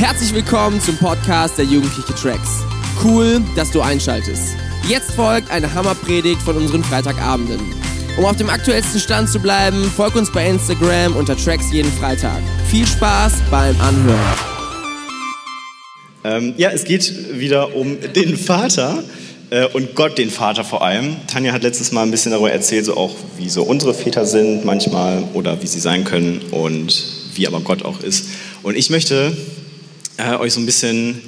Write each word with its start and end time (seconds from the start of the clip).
Herzlich 0.00 0.32
willkommen 0.32 0.80
zum 0.80 0.96
Podcast 0.96 1.58
der 1.58 1.66
Jugendliche 1.66 2.14
Tracks. 2.14 2.64
Cool, 3.04 3.42
dass 3.54 3.70
du 3.70 3.82
einschaltest. 3.82 4.56
Jetzt 4.88 5.10
folgt 5.10 5.50
eine 5.50 5.74
Hammerpredigt 5.74 6.40
von 6.40 6.56
unseren 6.56 6.82
Freitagabenden. 6.82 7.60
Um 8.16 8.24
auf 8.24 8.34
dem 8.34 8.48
aktuellsten 8.48 8.98
Stand 8.98 9.28
zu 9.28 9.38
bleiben, 9.38 9.84
folg 9.94 10.16
uns 10.16 10.32
bei 10.32 10.48
Instagram 10.48 11.14
unter 11.16 11.36
Tracks 11.36 11.70
jeden 11.70 11.92
Freitag. 11.92 12.40
Viel 12.70 12.86
Spaß 12.86 13.42
beim 13.50 13.78
Anhören. 13.78 14.38
Ähm, 16.24 16.54
ja, 16.56 16.70
es 16.70 16.84
geht 16.84 17.38
wieder 17.38 17.76
um 17.76 17.98
den 18.00 18.38
Vater 18.38 19.04
äh, 19.50 19.66
und 19.66 19.94
Gott, 19.96 20.16
den 20.16 20.30
Vater 20.30 20.64
vor 20.64 20.82
allem. 20.82 21.16
Tanja 21.26 21.52
hat 21.52 21.62
letztes 21.62 21.92
Mal 21.92 22.04
ein 22.04 22.10
bisschen 22.10 22.32
darüber 22.32 22.50
erzählt, 22.50 22.86
so 22.86 22.96
auch 22.96 23.14
wie 23.36 23.50
so 23.50 23.64
unsere 23.64 23.92
Väter 23.92 24.24
sind 24.24 24.64
manchmal 24.64 25.24
oder 25.34 25.60
wie 25.60 25.66
sie 25.66 25.80
sein 25.80 26.04
können 26.04 26.40
und 26.52 27.04
wie 27.34 27.46
aber 27.46 27.60
Gott 27.60 27.84
auch 27.84 28.00
ist. 28.02 28.28
Und 28.62 28.78
ich 28.78 28.88
möchte 28.88 29.36
äh, 30.20 30.36
euch 30.36 30.52
so 30.52 30.60
ein 30.60 30.66
bisschen 30.66 31.20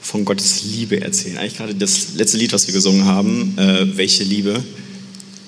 von 0.00 0.24
Gottes 0.24 0.62
Liebe 0.64 1.00
erzählen. 1.00 1.38
Eigentlich 1.38 1.56
gerade 1.56 1.74
das 1.74 2.14
letzte 2.16 2.36
Lied, 2.36 2.52
was 2.52 2.66
wir 2.66 2.74
gesungen 2.74 3.04
haben, 3.04 3.56
äh, 3.56 3.96
welche 3.96 4.24
Liebe. 4.24 4.62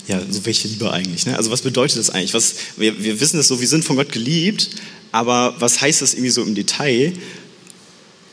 Ja, 0.06 0.20
so 0.28 0.44
welche 0.44 0.68
Liebe 0.68 0.92
eigentlich. 0.92 1.26
Ne? 1.26 1.36
Also 1.36 1.50
was 1.50 1.62
bedeutet 1.62 1.98
das 1.98 2.10
eigentlich? 2.10 2.34
Was, 2.34 2.54
wir, 2.76 3.02
wir 3.02 3.20
wissen 3.20 3.40
es 3.40 3.48
so, 3.48 3.60
wir 3.60 3.68
sind 3.68 3.84
von 3.84 3.96
Gott 3.96 4.12
geliebt, 4.12 4.70
aber 5.12 5.54
was 5.58 5.80
heißt 5.80 6.02
das 6.02 6.14
irgendwie 6.14 6.30
so 6.30 6.42
im 6.42 6.54
Detail? 6.54 7.14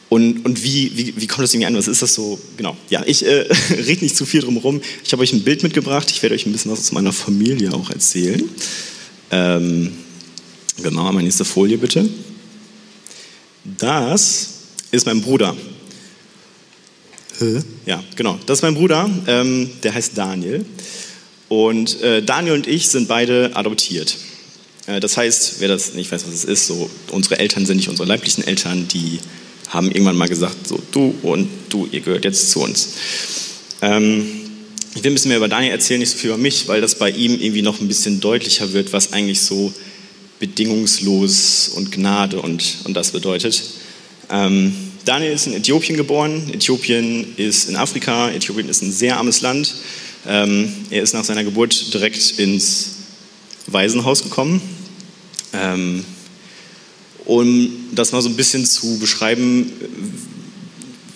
Und, 0.10 0.46
und 0.46 0.62
wie, 0.64 0.92
wie, 0.96 1.14
wie 1.16 1.28
kommt 1.28 1.44
das 1.44 1.54
irgendwie 1.54 1.68
an? 1.68 1.78
Was 1.78 1.88
ist 1.88 2.02
das 2.02 2.14
so? 2.14 2.38
Genau, 2.58 2.76
ja, 2.90 3.02
ich 3.06 3.26
äh, 3.26 3.48
rede 3.70 4.04
nicht 4.04 4.18
zu 4.18 4.26
viel 4.26 4.42
drum 4.42 4.56
herum. 4.56 4.82
Ich 5.06 5.14
habe 5.14 5.24
euch 5.24 5.32
ein 5.32 5.44
Bild 5.44 5.64
mitgebracht. 5.64 6.12
Ich 6.12 6.22
werde 6.22 6.36
euch 6.36 6.46
ein 6.46 6.52
bisschen 6.52 6.72
was 6.72 6.80
aus 6.80 6.92
meiner 6.92 7.14
Familie 7.14 7.74
auch 7.74 7.90
erzählen. 7.90 8.44
Ähm, 9.32 9.94
genau, 10.84 11.04
meine 11.06 11.24
nächste 11.24 11.46
Folie 11.46 11.78
bitte. 11.78 12.10
Das 13.64 14.50
ist 14.92 15.06
mein 15.06 15.22
Bruder. 15.22 15.56
Ja, 17.86 18.04
genau. 18.16 18.40
Das 18.46 18.60
ist 18.60 18.62
mein 18.62 18.76
Bruder. 18.76 19.10
Ähm, 19.28 19.70
der 19.84 19.94
heißt 19.94 20.18
Daniel. 20.18 20.66
Und 21.50 22.02
äh, 22.02 22.24
Daniel 22.24 22.54
und 22.54 22.68
ich 22.68 22.88
sind 22.88 23.08
beide 23.08 23.52
adoptiert. 23.56 24.16
Äh, 24.88 25.00
das 25.00 25.18
heißt, 25.18 25.56
wer 25.60 25.68
das 25.68 25.94
nicht 25.94 26.12
weiß, 26.12 26.26
was 26.26 26.34
es 26.34 26.46
ist, 26.46 26.68
so 26.68 26.90
unsere 27.12 27.40
Eltern 27.40 27.66
sind 27.66 27.78
nicht 27.78 27.90
unsere 27.90 28.08
leiblichen 28.08 28.46
Eltern, 28.46 28.88
die 28.88 29.20
haben 29.70 29.90
irgendwann 29.90 30.18
mal 30.18 30.30
gesagt, 30.30 30.68
so 30.68 30.80
du 30.92 31.16
und 31.24 31.50
du, 31.70 31.88
ihr 31.92 32.02
gehört 32.02 32.26
jetzt 32.26 32.52
zu 32.52 32.62
uns. 32.62 32.90
Ähm, 33.82 34.26
ich 34.94 35.04
will 35.04 35.12
ein 35.12 35.14
bisschen 35.14 35.30
mehr 35.30 35.38
über 35.38 35.48
Daniel 35.48 35.72
erzählen, 35.72 36.00
nicht 36.00 36.12
so 36.12 36.18
viel 36.18 36.30
über 36.30 36.38
mich, 36.38 36.68
weil 36.68 36.82
das 36.82 36.96
bei 36.96 37.10
ihm 37.10 37.40
irgendwie 37.40 37.62
noch 37.62 37.80
ein 37.80 37.88
bisschen 37.88 38.20
deutlicher 38.20 38.74
wird, 38.74 38.92
was 38.94 39.14
eigentlich 39.14 39.42
so 39.42 39.74
bedingungslos 40.42 41.70
und 41.70 41.92
Gnade 41.92 42.42
und, 42.42 42.80
und 42.84 42.96
das 42.96 43.12
bedeutet. 43.12 43.62
Ähm, 44.30 44.74
Daniel 45.06 45.32
ist 45.32 45.48
in 45.48 45.54
Äthiopien 45.54 45.96
geboren. 45.96 46.50
Äthiopien 46.52 47.38
ist 47.38 47.70
in 47.70 47.76
Afrika. 47.76 48.30
Äthiopien 48.32 48.68
ist 48.68 48.82
ein 48.82 48.92
sehr 48.92 49.18
armes 49.18 49.42
Land. 49.42 49.76
Ähm, 50.28 50.74
er 50.90 51.04
ist 51.04 51.14
nach 51.14 51.24
seiner 51.24 51.44
Geburt 51.44 51.94
direkt 51.94 52.40
ins 52.40 52.96
Waisenhaus 53.68 54.24
gekommen. 54.24 54.62
Ähm, 55.54 56.04
um 57.26 57.70
das 57.94 58.12
mal 58.12 58.22
so 58.22 58.30
ein 58.30 58.36
bisschen 58.36 58.66
zu 58.66 58.98
beschreiben, 58.98 59.72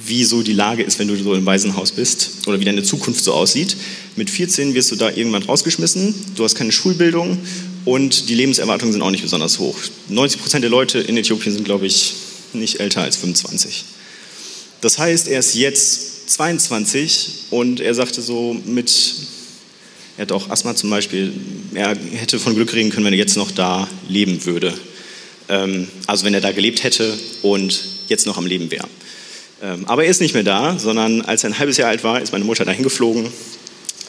wie 0.05 0.23
so 0.23 0.43
die 0.43 0.53
Lage 0.53 0.83
ist, 0.83 0.99
wenn 0.99 1.07
du 1.07 1.15
so 1.15 1.33
im 1.33 1.47
Waisenhaus 1.47 1.91
bist 1.91 2.45
oder 2.45 2.59
wie 2.59 2.65
deine 2.65 2.83
Zukunft 2.83 3.23
so 3.23 3.33
aussieht. 3.33 3.75
Mit 4.15 4.29
14 4.29 4.75
wirst 4.75 4.91
du 4.91 4.95
da 4.95 5.09
irgendwann 5.09 5.41
rausgeschmissen, 5.41 6.13
du 6.35 6.43
hast 6.43 6.53
keine 6.53 6.71
Schulbildung 6.71 7.39
und 7.85 8.29
die 8.29 8.35
Lebenserwartungen 8.35 8.91
sind 8.91 9.01
auch 9.01 9.11
nicht 9.11 9.21
besonders 9.21 9.59
hoch. 9.59 9.77
90 10.09 10.41
Prozent 10.41 10.63
der 10.63 10.71
Leute 10.71 10.99
in 10.99 11.17
Äthiopien 11.17 11.53
sind, 11.53 11.63
glaube 11.63 11.85
ich, 11.85 12.13
nicht 12.53 12.79
älter 12.79 13.01
als 13.01 13.17
25. 13.17 13.85
Das 14.81 14.97
heißt, 14.97 15.27
er 15.27 15.39
ist 15.39 15.55
jetzt 15.55 16.29
22 16.31 17.29
und 17.51 17.79
er 17.79 17.93
sagte 17.93 18.21
so 18.21 18.55
mit, 18.65 19.15
er 20.17 20.23
hat 20.23 20.31
auch 20.31 20.49
Asthma 20.49 20.75
zum 20.75 20.89
Beispiel, 20.89 21.33
er 21.73 21.95
hätte 22.13 22.39
von 22.39 22.55
Glück 22.55 22.73
reden 22.73 22.89
können, 22.89 23.05
wenn 23.05 23.13
er 23.13 23.19
jetzt 23.19 23.37
noch 23.37 23.51
da 23.51 23.87
leben 24.09 24.45
würde. 24.45 24.73
Ähm, 25.49 25.87
also 26.07 26.25
wenn 26.25 26.33
er 26.33 26.41
da 26.41 26.51
gelebt 26.51 26.83
hätte 26.83 27.13
und 27.41 27.83
jetzt 28.07 28.25
noch 28.25 28.37
am 28.37 28.45
Leben 28.45 28.71
wäre. 28.71 28.87
Ähm, 29.61 29.85
aber 29.85 30.05
er 30.05 30.09
ist 30.09 30.21
nicht 30.21 30.33
mehr 30.33 30.43
da, 30.43 30.79
sondern 30.79 31.21
als 31.21 31.43
er 31.43 31.51
ein 31.51 31.59
halbes 31.59 31.77
Jahr 31.77 31.89
alt 31.89 32.03
war, 32.03 32.21
ist 32.21 32.31
meine 32.31 32.45
Mutter 32.45 32.65
dahin 32.65 32.83
geflogen 32.83 33.27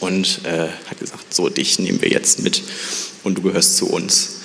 und 0.00 0.40
äh, 0.44 0.68
hat 0.88 0.98
gesagt, 0.98 1.32
so 1.32 1.48
dich 1.48 1.78
nehmen 1.78 2.00
wir 2.00 2.08
jetzt 2.08 2.40
mit 2.40 2.62
und 3.26 3.36
du 3.36 3.42
gehörst 3.42 3.76
zu 3.76 3.88
uns. 3.88 4.36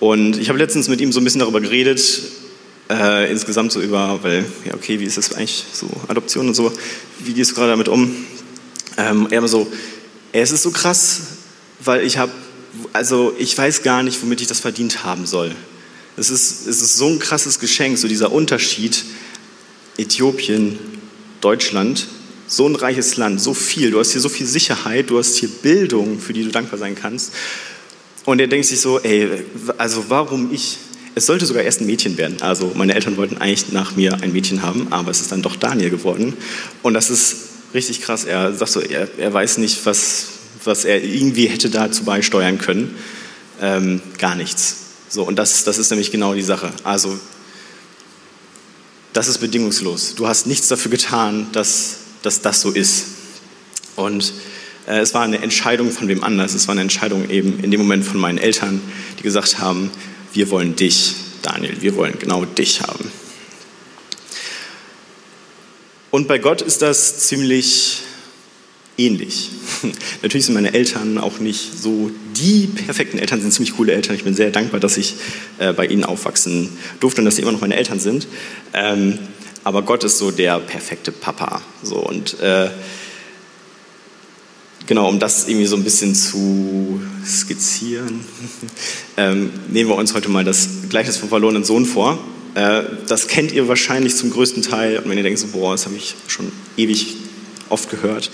Und 0.00 0.36
ich 0.36 0.48
habe 0.48 0.58
letztens 0.58 0.88
mit 0.88 1.00
ihm 1.00 1.12
so 1.12 1.20
ein 1.20 1.24
bisschen 1.24 1.38
darüber 1.38 1.60
geredet, 1.60 2.22
äh, 2.90 3.30
insgesamt 3.30 3.70
so 3.70 3.80
über, 3.80 4.18
weil, 4.22 4.44
ja 4.64 4.74
okay, 4.74 4.98
wie 4.98 5.04
ist 5.04 5.16
das 5.16 5.32
eigentlich 5.32 5.64
so, 5.72 5.88
Adoption 6.08 6.48
und 6.48 6.54
so, 6.54 6.72
wie 7.20 7.32
gehst 7.32 7.52
du 7.52 7.54
gerade 7.54 7.70
damit 7.70 7.88
um? 7.88 8.14
Ähm, 8.96 9.28
er 9.30 9.38
immer 9.38 9.48
so, 9.48 9.70
es 10.32 10.50
ist 10.50 10.62
so 10.62 10.72
krass, 10.72 11.20
weil 11.84 12.04
ich 12.04 12.18
habe, 12.18 12.32
also 12.92 13.32
ich 13.38 13.56
weiß 13.56 13.84
gar 13.84 14.02
nicht, 14.02 14.20
womit 14.22 14.40
ich 14.40 14.48
das 14.48 14.58
verdient 14.58 15.04
haben 15.04 15.24
soll. 15.24 15.52
Es 16.16 16.30
ist, 16.30 16.66
es 16.66 16.82
ist 16.82 16.96
so 16.96 17.06
ein 17.06 17.20
krasses 17.20 17.60
Geschenk, 17.60 17.96
so 17.98 18.08
dieser 18.08 18.32
Unterschied 18.32 19.04
Äthiopien, 19.96 20.78
Deutschland, 21.40 22.08
so 22.48 22.68
ein 22.68 22.74
reiches 22.74 23.16
Land, 23.16 23.40
so 23.40 23.54
viel. 23.54 23.92
Du 23.92 24.00
hast 24.00 24.12
hier 24.12 24.20
so 24.20 24.28
viel 24.28 24.46
Sicherheit, 24.46 25.10
du 25.10 25.18
hast 25.18 25.36
hier 25.36 25.48
Bildung, 25.48 26.18
für 26.18 26.32
die 26.32 26.42
du 26.42 26.50
dankbar 26.50 26.78
sein 26.78 26.96
kannst. 26.96 27.32
Und 28.24 28.40
er 28.40 28.46
denkt 28.46 28.66
sich 28.66 28.80
so, 28.80 29.00
ey, 29.00 29.28
also 29.78 30.04
warum 30.08 30.52
ich? 30.52 30.78
Es 31.14 31.26
sollte 31.26 31.46
sogar 31.46 31.62
erst 31.62 31.80
ein 31.80 31.86
Mädchen 31.86 32.16
werden. 32.16 32.40
Also 32.40 32.72
meine 32.74 32.94
Eltern 32.94 33.16
wollten 33.16 33.36
eigentlich 33.38 33.70
nach 33.72 33.94
mir 33.94 34.14
ein 34.22 34.32
Mädchen 34.32 34.62
haben, 34.62 34.88
aber 34.90 35.10
es 35.10 35.20
ist 35.20 35.30
dann 35.30 35.42
doch 35.42 35.54
Daniel 35.54 35.90
geworden. 35.90 36.34
Und 36.82 36.94
das 36.94 37.08
ist 37.10 37.36
richtig 37.72 38.00
krass. 38.00 38.24
Er 38.24 38.52
sagt 38.52 38.72
so, 38.72 38.80
er, 38.80 39.08
er 39.18 39.32
weiß 39.32 39.58
nicht, 39.58 39.86
was, 39.86 40.26
was 40.64 40.84
er 40.84 41.04
irgendwie 41.04 41.46
hätte 41.46 41.70
dazu 41.70 42.04
beisteuern 42.04 42.58
können. 42.58 42.96
Ähm, 43.60 44.00
gar 44.18 44.34
nichts. 44.34 44.76
So, 45.08 45.22
und 45.22 45.36
das, 45.36 45.62
das 45.62 45.78
ist 45.78 45.90
nämlich 45.90 46.10
genau 46.10 46.34
die 46.34 46.42
Sache. 46.42 46.72
Also, 46.82 47.16
das 49.12 49.28
ist 49.28 49.38
bedingungslos. 49.38 50.16
Du 50.16 50.26
hast 50.26 50.48
nichts 50.48 50.66
dafür 50.66 50.90
getan, 50.90 51.46
dass, 51.52 51.98
dass 52.22 52.40
das 52.40 52.60
so 52.60 52.72
ist. 52.72 53.04
Und 53.94 54.32
es 54.86 55.14
war 55.14 55.22
eine 55.22 55.42
Entscheidung 55.42 55.90
von 55.90 56.08
wem 56.08 56.22
anders. 56.22 56.54
Es 56.54 56.68
war 56.68 56.72
eine 56.72 56.82
Entscheidung 56.82 57.30
eben 57.30 57.60
in 57.62 57.70
dem 57.70 57.80
Moment 57.80 58.04
von 58.04 58.20
meinen 58.20 58.38
Eltern, 58.38 58.80
die 59.18 59.22
gesagt 59.22 59.58
haben, 59.58 59.90
wir 60.32 60.50
wollen 60.50 60.76
dich, 60.76 61.14
Daniel, 61.42 61.76
wir 61.80 61.96
wollen 61.96 62.18
genau 62.18 62.44
dich 62.44 62.82
haben. 62.82 63.10
Und 66.10 66.28
bei 66.28 66.38
Gott 66.38 66.62
ist 66.62 66.82
das 66.82 67.18
ziemlich 67.20 68.02
ähnlich. 68.96 69.50
Natürlich 70.22 70.46
sind 70.46 70.54
meine 70.54 70.74
Eltern 70.74 71.18
auch 71.18 71.38
nicht 71.40 71.80
so 71.80 72.10
die 72.36 72.66
perfekten 72.66 73.18
Eltern, 73.18 73.40
sind 73.40 73.52
ziemlich 73.52 73.76
coole 73.76 73.92
Eltern. 73.92 74.14
Ich 74.14 74.24
bin 74.24 74.34
sehr 74.34 74.50
dankbar, 74.50 74.80
dass 74.80 74.96
ich 74.96 75.14
äh, 75.58 75.72
bei 75.72 75.86
ihnen 75.86 76.04
aufwachsen 76.04 76.76
durfte 77.00 77.20
und 77.20 77.24
dass 77.24 77.36
sie 77.36 77.42
immer 77.42 77.52
noch 77.52 77.60
meine 77.60 77.76
Eltern 77.76 77.98
sind. 77.98 78.28
Ähm, 78.72 79.18
aber 79.64 79.82
Gott 79.82 80.04
ist 80.04 80.18
so 80.18 80.30
der 80.30 80.60
perfekte 80.60 81.10
Papa. 81.10 81.62
Und 81.90 82.38
äh, 82.40 82.68
genau, 84.86 85.08
um 85.08 85.18
das 85.18 85.48
irgendwie 85.48 85.66
so 85.66 85.76
ein 85.76 85.84
bisschen 85.84 86.14
zu 86.14 87.00
skizzieren, 87.24 88.20
ähm, 89.16 89.50
nehmen 89.68 89.90
wir 89.90 89.96
uns 89.96 90.14
heute 90.14 90.28
mal 90.28 90.44
das 90.44 90.68
Gleichnis 90.88 91.16
vom 91.16 91.28
verlorenen 91.28 91.64
Sohn 91.64 91.86
vor. 91.86 92.18
Äh, 92.54 92.82
das 93.08 93.28
kennt 93.28 93.52
ihr 93.52 93.68
wahrscheinlich 93.68 94.16
zum 94.16 94.30
größten 94.30 94.62
Teil. 94.62 94.98
Und 94.98 95.10
wenn 95.10 95.16
ihr 95.16 95.24
denkt, 95.24 95.40
so, 95.40 95.48
boah, 95.48 95.72
das 95.72 95.86
habe 95.86 95.96
ich 95.96 96.14
schon 96.26 96.50
ewig 96.76 97.16
oft 97.68 97.90
gehört, 97.90 98.30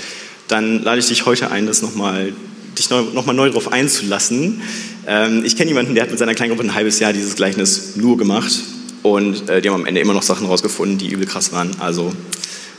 dann 0.48 0.82
lade 0.82 0.98
ich 0.98 1.06
dich 1.06 1.26
heute 1.26 1.50
ein, 1.50 1.66
das 1.66 1.82
nochmal 1.82 2.32
dich 2.78 2.90
nochmal 2.90 3.34
neu 3.34 3.48
darauf 3.48 3.72
einzulassen. 3.72 4.62
Ähm, 5.06 5.44
ich 5.44 5.56
kenne 5.56 5.68
jemanden, 5.68 5.94
der 5.94 6.04
hat 6.04 6.10
mit 6.10 6.18
seiner 6.18 6.34
Kleingruppe 6.34 6.62
ein 6.62 6.74
halbes 6.74 6.98
Jahr 6.98 7.12
dieses 7.12 7.36
Gleichnis 7.36 7.96
nur 7.96 8.16
gemacht 8.16 8.60
und 9.02 9.48
äh, 9.48 9.60
die 9.60 9.68
haben 9.68 9.80
am 9.80 9.86
Ende 9.86 10.00
immer 10.00 10.14
noch 10.14 10.22
Sachen 10.22 10.46
rausgefunden, 10.46 10.98
die 10.98 11.08
übel 11.08 11.26
krass 11.26 11.52
waren. 11.52 11.70
Also 11.80 12.12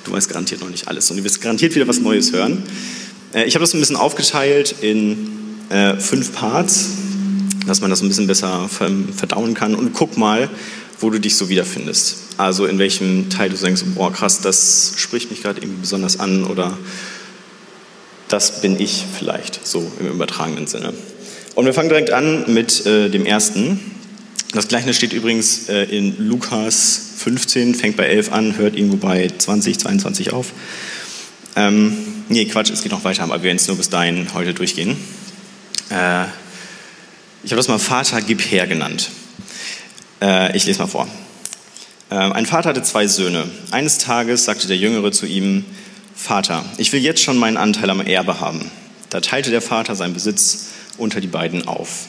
du 0.05 0.11
weißt 0.11 0.29
garantiert 0.29 0.61
noch 0.61 0.69
nicht 0.69 0.87
alles 0.87 1.09
und 1.11 1.17
du 1.17 1.23
wirst 1.23 1.41
garantiert 1.41 1.75
wieder 1.75 1.87
was 1.87 1.99
Neues 1.99 2.31
hören. 2.31 2.63
Äh, 3.33 3.43
ich 3.45 3.55
habe 3.55 3.63
das 3.63 3.73
ein 3.73 3.79
bisschen 3.79 3.95
aufgeteilt 3.95 4.75
in 4.81 5.29
äh, 5.69 5.95
fünf 5.95 6.33
Parts, 6.33 6.89
dass 7.67 7.81
man 7.81 7.89
das 7.89 8.01
ein 8.01 8.07
bisschen 8.07 8.27
besser 8.27 8.67
verdauen 8.69 9.53
kann 9.53 9.75
und 9.75 9.93
guck 9.93 10.17
mal, 10.17 10.49
wo 10.99 11.09
du 11.09 11.19
dich 11.19 11.35
so 11.35 11.49
wiederfindest. 11.49 12.17
Also 12.37 12.65
in 12.65 12.79
welchem 12.79 13.29
Teil 13.29 13.49
du 13.49 13.57
denkst, 13.57 13.83
boah 13.95 14.11
krass, 14.11 14.41
das 14.41 14.93
spricht 14.97 15.29
mich 15.31 15.41
gerade 15.41 15.61
irgendwie 15.61 15.81
besonders 15.81 16.19
an 16.19 16.43
oder 16.43 16.77
das 18.27 18.61
bin 18.61 18.79
ich 18.79 19.05
vielleicht, 19.17 19.65
so 19.65 19.91
im 19.99 20.07
übertragenen 20.07 20.67
Sinne. 20.67 20.93
Und 21.55 21.65
wir 21.65 21.73
fangen 21.73 21.89
direkt 21.89 22.11
an 22.11 22.45
mit 22.53 22.85
äh, 22.85 23.09
dem 23.09 23.25
ersten. 23.25 23.79
Das 24.53 24.67
Gleichnis 24.67 24.95
steht 24.95 25.13
übrigens 25.13 25.69
äh, 25.69 25.83
in 25.83 26.15
Lukas 26.17 26.99
15, 27.17 27.75
fängt 27.75 27.97
bei 27.97 28.05
11 28.05 28.31
an, 28.31 28.57
hört 28.57 28.75
irgendwo 28.75 28.97
bei 28.97 29.29
20, 29.37 29.79
22 29.79 30.33
auf. 30.33 30.53
Ähm, 31.55 31.93
nee, 32.31 32.45
Quatsch, 32.45 32.71
es 32.71 32.81
geht 32.81 32.91
noch 32.91 33.03
weiter, 33.03 33.23
aber 33.23 33.35
wir 33.35 33.43
werden 33.43 33.57
es 33.57 33.67
nur 33.67 33.77
bis 33.77 33.89
dahin 33.89 34.33
heute 34.33 34.53
durchgehen. 34.53 34.97
Äh, 35.89 36.23
ich 37.43 37.51
habe 37.51 37.57
das 37.57 37.67
mal 37.67 37.77
Vater, 37.77 38.21
gib 38.21 38.41
her 38.41 38.67
genannt. 38.67 39.09
Äh, 40.21 40.55
ich 40.55 40.65
lese 40.65 40.79
mal 40.79 40.87
vor. 40.87 41.07
Ähm, 42.09 42.31
ein 42.31 42.45
Vater 42.45 42.69
hatte 42.69 42.83
zwei 42.83 43.07
Söhne. 43.07 43.49
Eines 43.71 43.97
Tages 43.97 44.45
sagte 44.45 44.67
der 44.67 44.77
Jüngere 44.77 45.11
zu 45.11 45.25
ihm, 45.25 45.65
Vater, 46.15 46.63
ich 46.77 46.93
will 46.93 47.01
jetzt 47.01 47.21
schon 47.21 47.37
meinen 47.37 47.57
Anteil 47.57 47.89
am 47.89 47.99
Erbe 48.01 48.39
haben. 48.39 48.71
Da 49.09 49.19
teilte 49.19 49.51
der 49.51 49.61
Vater 49.61 49.95
seinen 49.95 50.13
Besitz 50.13 50.67
unter 50.97 51.19
die 51.19 51.27
beiden 51.27 51.67
auf. 51.67 52.07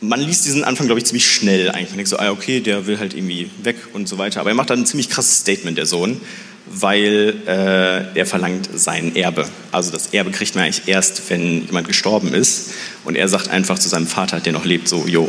Man 0.00 0.20
liest 0.20 0.44
diesen 0.44 0.64
Anfang, 0.64 0.86
glaube 0.86 0.98
ich, 0.98 1.06
ziemlich 1.06 1.30
schnell 1.30 1.70
eigentlich. 1.70 1.90
Man 1.90 1.96
denkt 1.96 2.10
so, 2.10 2.18
ah, 2.18 2.30
okay, 2.30 2.60
der 2.60 2.86
will 2.86 2.98
halt 2.98 3.14
irgendwie 3.14 3.50
weg 3.62 3.76
und 3.94 4.08
so 4.08 4.18
weiter. 4.18 4.40
Aber 4.40 4.50
er 4.50 4.54
macht 4.54 4.68
dann 4.68 4.80
ein 4.80 4.86
ziemlich 4.86 5.08
krasses 5.08 5.38
Statement, 5.38 5.78
der 5.78 5.86
Sohn, 5.86 6.20
weil 6.66 7.34
äh, 7.46 8.18
er 8.18 8.26
verlangt 8.26 8.68
sein 8.74 9.14
Erbe. 9.16 9.46
Also 9.70 9.90
das 9.90 10.08
Erbe 10.08 10.30
kriegt 10.30 10.54
man 10.54 10.64
eigentlich 10.64 10.88
erst, 10.88 11.28
wenn 11.28 11.66
jemand 11.66 11.86
gestorben 11.86 12.32
ist. 12.32 12.70
Und 13.04 13.16
er 13.16 13.28
sagt 13.28 13.48
einfach 13.48 13.78
zu 13.78 13.88
seinem 13.88 14.06
Vater, 14.06 14.40
der 14.40 14.52
noch 14.52 14.64
lebt, 14.64 14.88
so, 14.88 15.06
jo, 15.06 15.28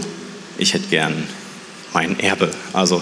ich 0.58 0.74
hätte 0.74 0.88
gern 0.88 1.24
mein 1.94 2.20
Erbe. 2.20 2.52
Also 2.72 3.02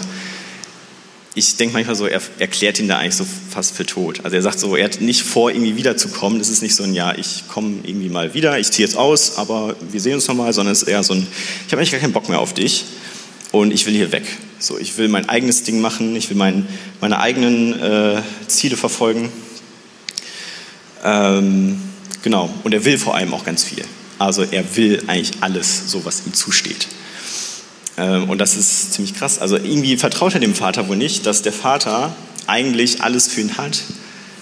ich 1.35 1.57
denke 1.57 1.74
manchmal 1.74 1.95
so, 1.95 2.06
er 2.06 2.21
erklärt 2.39 2.80
ihn 2.80 2.88
da 2.88 2.97
eigentlich 2.97 3.15
so 3.15 3.25
fast 3.50 3.75
für 3.75 3.85
tot. 3.85 4.21
Also 4.24 4.35
er 4.35 4.41
sagt 4.41 4.59
so, 4.59 4.75
er 4.75 4.85
hat 4.85 5.01
nicht 5.01 5.21
vor, 5.21 5.51
irgendwie 5.51 5.77
wiederzukommen. 5.77 6.39
Das 6.39 6.50
ist 6.50 6.62
nicht 6.62 6.75
so 6.75 6.83
ein, 6.83 6.94
ja, 6.94 7.15
ich 7.15 7.47
komme 7.47 7.80
irgendwie 7.83 8.09
mal 8.09 8.33
wieder, 8.33 8.59
ich 8.59 8.71
ziehe 8.71 8.88
jetzt 8.88 8.97
aus, 8.97 9.38
aber 9.38 9.75
wir 9.91 10.00
sehen 10.00 10.15
uns 10.15 10.27
nochmal, 10.27 10.53
sondern 10.53 10.74
es 10.74 10.83
ist 10.83 10.88
eher 10.88 11.03
so 11.03 11.13
ein, 11.13 11.27
ich 11.65 11.71
habe 11.71 11.80
eigentlich 11.80 11.91
gar 11.91 12.00
keinen 12.00 12.13
Bock 12.13 12.30
mehr 12.30 12.39
auf 12.39 12.53
dich 12.53 12.85
und 13.53 13.71
ich 13.71 13.85
will 13.85 13.94
hier 13.94 14.11
weg. 14.11 14.25
So, 14.57 14.79
ich 14.79 14.97
will 14.97 15.07
mein 15.07 15.29
eigenes 15.29 15.63
Ding 15.63 15.79
machen, 15.79 16.15
ich 16.15 16.29
will 16.29 16.35
mein, 16.35 16.67
meine 17.00 17.19
eigenen 17.19 17.79
äh, 17.79 18.21
Ziele 18.47 18.75
verfolgen. 18.75 19.31
Ähm, 21.03 21.79
genau, 22.23 22.50
und 22.63 22.73
er 22.73 22.83
will 22.83 22.97
vor 22.97 23.15
allem 23.15 23.33
auch 23.33 23.45
ganz 23.45 23.63
viel. 23.63 23.85
Also 24.17 24.44
er 24.44 24.75
will 24.75 25.03
eigentlich 25.05 25.38
alles, 25.41 25.83
so 25.88 26.03
was 26.03 26.23
ihm 26.25 26.33
zusteht. 26.33 26.88
Ähm, 27.97 28.27
und 28.27 28.39
das 28.39 28.57
ist 28.57 28.94
ziemlich 28.94 29.13
krass. 29.13 29.38
Also 29.38 29.56
irgendwie 29.56 29.97
vertraut 29.97 30.33
er 30.33 30.39
dem 30.39 30.56
Vater 30.56 30.88
wohl 30.88 30.97
nicht, 30.97 31.27
dass 31.27 31.44
der 31.44 31.53
Vater 31.53 32.15
eigentlich 32.47 33.03
alles 33.03 33.27
für 33.27 33.41
ihn 33.41 33.57
hat, 33.57 33.83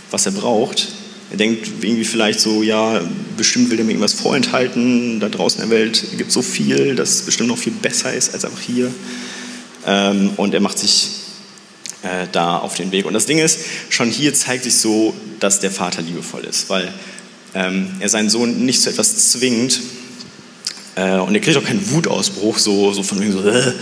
was 0.09 0.25
er 0.25 0.31
braucht. 0.31 0.87
Er 1.31 1.37
denkt 1.37 1.67
irgendwie 1.81 2.03
vielleicht 2.03 2.39
so, 2.39 2.61
ja, 2.61 3.01
bestimmt 3.37 3.71
will 3.71 3.79
er 3.79 3.85
mir 3.85 3.91
irgendwas 3.91 4.13
vorenthalten. 4.13 5.19
Da 5.19 5.29
draußen 5.29 5.63
in 5.63 5.69
der 5.69 5.79
Welt 5.79 6.03
gibt 6.17 6.29
es 6.29 6.33
so 6.33 6.41
viel, 6.41 6.95
dass 6.95 7.21
bestimmt 7.23 7.49
noch 7.49 7.57
viel 7.57 7.73
besser 7.73 8.13
ist 8.13 8.33
als 8.33 8.45
einfach 8.45 8.61
hier. 8.61 8.91
Ähm, 9.87 10.31
und 10.37 10.53
er 10.53 10.59
macht 10.59 10.77
sich 10.77 11.09
äh, 12.03 12.27
da 12.31 12.57
auf 12.57 12.75
den 12.75 12.91
Weg. 12.91 13.05
Und 13.05 13.13
das 13.13 13.25
Ding 13.25 13.39
ist, 13.39 13.59
schon 13.89 14.09
hier 14.09 14.33
zeigt 14.33 14.65
sich 14.65 14.75
so, 14.75 15.13
dass 15.39 15.59
der 15.59 15.71
Vater 15.71 16.01
liebevoll 16.01 16.43
ist, 16.43 16.69
weil 16.69 16.93
ähm, 17.53 17.89
er 17.99 18.09
seinen 18.09 18.29
Sohn 18.29 18.65
nicht 18.65 18.81
zu 18.81 18.89
etwas 18.89 19.31
zwingt, 19.31 19.79
äh, 20.95 21.17
und 21.17 21.33
er 21.33 21.41
kriegt 21.41 21.57
auch 21.57 21.63
keinen 21.63 21.91
Wutausbruch, 21.91 22.57
so, 22.57 22.91
so 22.91 23.03
von 23.03 23.19
wegen 23.21 23.31
so, 23.31 23.43
äh, 23.43 23.73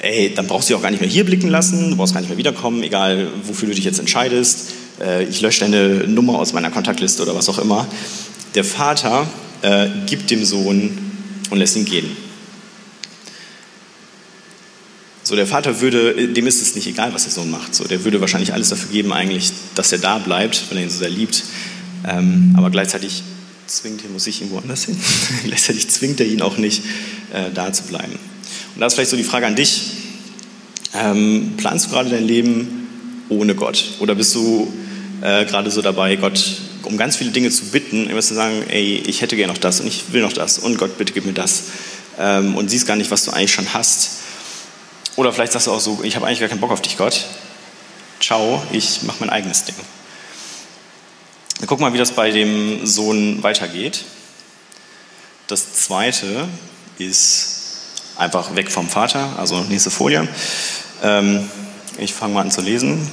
ey, 0.00 0.34
dann 0.34 0.46
brauchst 0.46 0.68
du 0.68 0.72
dich 0.72 0.78
auch 0.78 0.82
gar 0.82 0.90
nicht 0.90 1.00
mehr 1.00 1.10
hier 1.10 1.24
blicken 1.24 1.48
lassen, 1.48 1.90
du 1.90 1.96
brauchst 1.96 2.14
gar 2.14 2.20
nicht 2.20 2.28
mehr 2.28 2.38
wiederkommen, 2.38 2.82
egal 2.82 3.28
wofür 3.44 3.68
du 3.68 3.74
dich 3.74 3.84
jetzt 3.84 3.98
entscheidest. 3.98 4.72
Äh, 5.00 5.24
ich 5.24 5.40
lösche 5.40 5.60
deine 5.60 6.06
Nummer 6.06 6.38
aus 6.38 6.52
meiner 6.52 6.70
Kontaktliste 6.70 7.22
oder 7.22 7.34
was 7.34 7.48
auch 7.48 7.58
immer. 7.58 7.86
Der 8.54 8.64
Vater 8.64 9.26
äh, 9.62 9.88
gibt 10.06 10.30
dem 10.30 10.44
Sohn 10.44 10.98
und 11.50 11.58
lässt 11.58 11.76
ihn 11.76 11.84
gehen. 11.84 12.16
So, 15.22 15.36
der 15.36 15.46
Vater 15.46 15.80
würde, 15.80 16.28
dem 16.28 16.46
ist 16.46 16.60
es 16.60 16.74
nicht 16.74 16.88
egal, 16.88 17.14
was 17.14 17.22
der 17.22 17.32
Sohn 17.32 17.50
macht. 17.50 17.74
So, 17.74 17.84
der 17.84 18.04
würde 18.04 18.20
wahrscheinlich 18.20 18.52
alles 18.52 18.70
dafür 18.70 18.90
geben, 18.90 19.12
eigentlich, 19.12 19.52
dass 19.74 19.92
er 19.92 19.98
da 19.98 20.18
bleibt, 20.18 20.64
weil 20.68 20.78
er 20.78 20.84
ihn 20.84 20.90
so 20.90 20.98
sehr 20.98 21.10
liebt. 21.10 21.44
Ähm, 22.08 22.54
aber 22.56 22.70
gleichzeitig 22.70 23.22
zwingt 23.66 24.02
ihn, 24.02 24.12
muss 24.12 24.26
ich 24.26 24.40
irgendwo 24.40 24.58
anders 24.58 24.86
hin. 24.86 24.96
Gleichzeitig 25.44 25.88
zwingt 25.88 26.18
er 26.20 26.26
ihn 26.26 26.42
auch 26.42 26.56
nicht, 26.56 26.82
äh, 27.32 27.50
da 27.54 27.72
zu 27.72 27.84
bleiben. 27.84 28.18
Und 28.74 28.80
da 28.80 28.86
ist 28.86 28.94
vielleicht 28.94 29.10
so 29.10 29.16
die 29.16 29.22
Frage 29.22 29.46
an 29.46 29.54
dich. 29.54 29.82
Ähm, 30.94 31.52
planst 31.56 31.86
du 31.86 31.90
gerade 31.90 32.10
dein 32.10 32.26
Leben 32.26 32.88
ohne 33.28 33.54
Gott? 33.54 33.84
Oder 34.00 34.16
bist 34.16 34.34
du 34.34 34.72
äh, 35.22 35.44
gerade 35.44 35.70
so 35.70 35.82
dabei, 35.82 36.16
Gott 36.16 36.40
um 36.84 36.96
ganz 36.96 37.16
viele 37.16 37.30
Dinge 37.30 37.50
zu 37.50 37.66
bitten, 37.66 38.08
immer 38.08 38.20
zu 38.20 38.34
sagen, 38.34 38.64
ey, 38.68 39.02
ich 39.06 39.22
hätte 39.22 39.36
gerne 39.36 39.52
noch 39.52 39.60
das 39.60 39.80
und 39.80 39.86
ich 39.86 40.12
will 40.12 40.22
noch 40.22 40.32
das 40.32 40.58
und 40.58 40.78
Gott, 40.78 40.98
bitte 40.98 41.12
gib 41.12 41.24
mir 41.24 41.32
das. 41.32 41.64
Ähm, 42.18 42.56
und 42.56 42.68
siehst 42.68 42.86
gar 42.86 42.96
nicht, 42.96 43.10
was 43.10 43.24
du 43.24 43.30
eigentlich 43.30 43.52
schon 43.52 43.72
hast. 43.72 44.10
Oder 45.16 45.32
vielleicht 45.32 45.52
sagst 45.52 45.66
du 45.66 45.72
auch 45.72 45.80
so, 45.80 46.00
ich 46.02 46.16
habe 46.16 46.26
eigentlich 46.26 46.40
gar 46.40 46.48
keinen 46.48 46.60
Bock 46.60 46.70
auf 46.70 46.82
dich, 46.82 46.96
Gott. 46.96 47.26
Ciao, 48.20 48.62
ich 48.72 49.02
mache 49.02 49.18
mein 49.20 49.30
eigenes 49.30 49.64
Ding. 49.64 49.74
Wir 51.58 51.66
gucken 51.66 51.84
mal, 51.84 51.92
wie 51.92 51.98
das 51.98 52.12
bei 52.12 52.30
dem 52.30 52.86
Sohn 52.86 53.42
weitergeht. 53.42 54.04
Das 55.46 55.74
zweite 55.74 56.48
ist 56.98 57.56
einfach 58.16 58.54
weg 58.54 58.70
vom 58.70 58.88
Vater, 58.88 59.38
also 59.38 59.60
nächste 59.64 59.90
Folie. 59.90 60.28
Ähm, 61.02 61.48
ich 61.98 62.12
fange 62.12 62.34
mal 62.34 62.42
an 62.42 62.50
zu 62.50 62.60
lesen. 62.60 63.08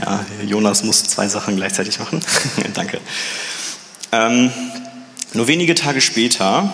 Ja, 0.00 0.24
Jonas 0.44 0.82
muss 0.82 1.04
zwei 1.04 1.28
Sachen 1.28 1.56
gleichzeitig 1.56 1.98
machen. 1.98 2.20
Danke. 2.74 3.00
Ähm, 4.12 4.50
nur 5.32 5.48
wenige 5.48 5.74
Tage 5.74 6.00
später 6.00 6.72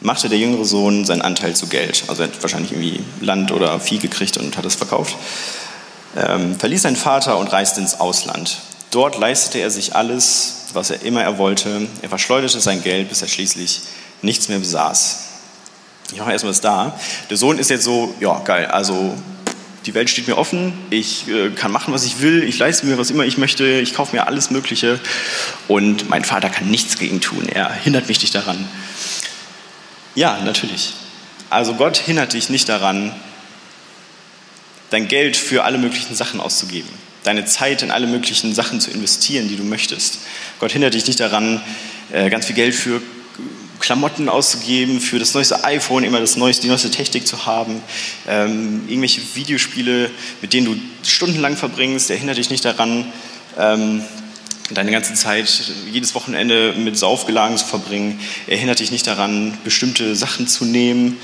machte 0.00 0.28
der 0.28 0.38
jüngere 0.38 0.64
Sohn 0.64 1.04
seinen 1.04 1.22
Anteil 1.22 1.54
zu 1.54 1.66
Geld. 1.68 2.04
Also 2.08 2.22
er 2.22 2.28
hat 2.28 2.42
wahrscheinlich 2.42 2.72
irgendwie 2.72 3.04
Land 3.20 3.52
oder 3.52 3.78
Vieh 3.80 3.98
gekriegt 3.98 4.36
und 4.36 4.56
hat 4.56 4.64
es 4.64 4.74
verkauft. 4.74 5.16
Ähm, 6.16 6.58
verließ 6.58 6.82
seinen 6.82 6.96
Vater 6.96 7.38
und 7.38 7.48
reiste 7.48 7.80
ins 7.80 8.00
Ausland. 8.00 8.58
Dort 8.90 9.18
leistete 9.18 9.60
er 9.60 9.70
sich 9.70 9.96
alles, 9.96 10.66
was 10.74 10.90
er 10.90 11.02
immer 11.02 11.22
er 11.22 11.38
wollte. 11.38 11.88
Er 12.02 12.08
verschleuderte 12.08 12.60
sein 12.60 12.82
Geld, 12.82 13.08
bis 13.08 13.22
er 13.22 13.28
schließlich 13.28 13.80
nichts 14.20 14.48
mehr 14.48 14.58
besaß. 14.58 15.20
Ich 16.12 16.18
mache 16.18 16.32
erstmal 16.32 16.52
das 16.52 16.60
da. 16.60 16.98
Der 17.30 17.36
Sohn 17.38 17.58
ist 17.58 17.70
jetzt 17.70 17.84
so, 17.84 18.14
ja, 18.20 18.38
geil, 18.40 18.66
also 18.66 19.14
die 19.86 19.94
Welt 19.94 20.10
steht 20.10 20.28
mir 20.28 20.38
offen, 20.38 20.72
ich 20.90 21.28
äh, 21.28 21.50
kann 21.50 21.72
machen, 21.72 21.92
was 21.92 22.04
ich 22.04 22.20
will, 22.20 22.42
ich 22.44 22.58
leiste 22.58 22.86
mir, 22.86 22.98
was 22.98 23.10
immer 23.10 23.24
ich 23.24 23.38
möchte, 23.38 23.64
ich 23.64 23.94
kaufe 23.94 24.14
mir 24.14 24.26
alles 24.26 24.50
Mögliche 24.50 25.00
und 25.68 26.08
mein 26.08 26.24
Vater 26.24 26.50
kann 26.50 26.70
nichts 26.70 26.98
gegen 26.98 27.20
tun, 27.20 27.48
er 27.48 27.72
hindert 27.72 28.08
mich 28.08 28.20
nicht 28.20 28.34
daran. 28.34 28.68
Ja, 30.14 30.40
natürlich. 30.44 30.92
Also 31.50 31.74
Gott 31.74 31.96
hindert 31.96 32.32
dich 32.32 32.48
nicht 32.48 32.68
daran, 32.68 33.14
dein 34.90 35.08
Geld 35.08 35.36
für 35.36 35.64
alle 35.64 35.78
möglichen 35.78 36.14
Sachen 36.14 36.40
auszugeben 36.40 36.88
deine 37.24 37.44
Zeit 37.44 37.82
in 37.82 37.90
alle 37.90 38.06
möglichen 38.06 38.54
Sachen 38.54 38.80
zu 38.80 38.90
investieren, 38.90 39.48
die 39.48 39.56
du 39.56 39.64
möchtest. 39.64 40.18
Gott 40.58 40.72
hindert 40.72 40.94
dich 40.94 41.06
nicht 41.06 41.20
daran, 41.20 41.60
äh, 42.12 42.30
ganz 42.30 42.46
viel 42.46 42.56
Geld 42.56 42.74
für 42.74 43.00
Klamotten 43.82 44.28
auszugeben, 44.28 45.00
für 45.00 45.18
das 45.18 45.34
neueste 45.34 45.64
iPhone 45.64 46.04
immer 46.04 46.20
das 46.20 46.36
neueste, 46.36 46.62
die 46.62 46.68
neueste 46.68 46.90
Technik 46.90 47.26
zu 47.26 47.46
haben, 47.46 47.82
ähm, 48.28 48.82
irgendwelche 48.86 49.20
Videospiele, 49.34 50.10
mit 50.40 50.52
denen 50.52 50.66
du 50.66 50.76
stundenlang 51.06 51.56
verbringst, 51.56 52.08
der 52.08 52.16
hindert 52.16 52.38
dich 52.38 52.48
nicht 52.48 52.64
daran, 52.64 53.12
ähm, 53.58 54.02
deine 54.70 54.92
ganze 54.92 55.14
Zeit, 55.14 55.48
jedes 55.90 56.14
Wochenende 56.14 56.74
mit 56.74 56.96
Saufgelagen 56.96 57.58
zu 57.58 57.66
verbringen. 57.66 58.20
Er 58.46 58.56
hindert 58.56 58.78
dich 58.78 58.92
nicht 58.92 59.06
daran, 59.06 59.58
bestimmte 59.64 60.14
Sachen 60.14 60.46
zu 60.46 60.64
nehmen. 60.64 61.18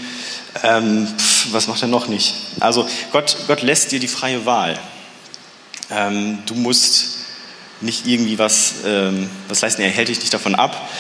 Ähm, 0.65 1.07
pf, 1.17 1.53
was 1.53 1.69
macht 1.69 1.81
er 1.83 1.89
noch 1.89 2.09
nicht? 2.09 2.35
Also 2.59 2.87
Gott, 3.13 3.37
Gott 3.47 3.63
lässt 3.63 3.93
dir 3.93 4.01
die 4.01 4.09
freie 4.09 4.45
Wahl. 4.45 4.79
Ähm, 5.91 6.39
du 6.47 6.55
musst 6.55 7.19
nicht 7.81 8.05
irgendwie 8.07 8.39
was, 8.39 8.75
ähm, 8.85 9.31
was 9.47 9.61
leisten, 9.61 9.83
er 9.83 9.91
hält 9.91 10.09
dich 10.09 10.19
nicht 10.19 10.35
davon 10.35 10.57
ab. 10.57 10.91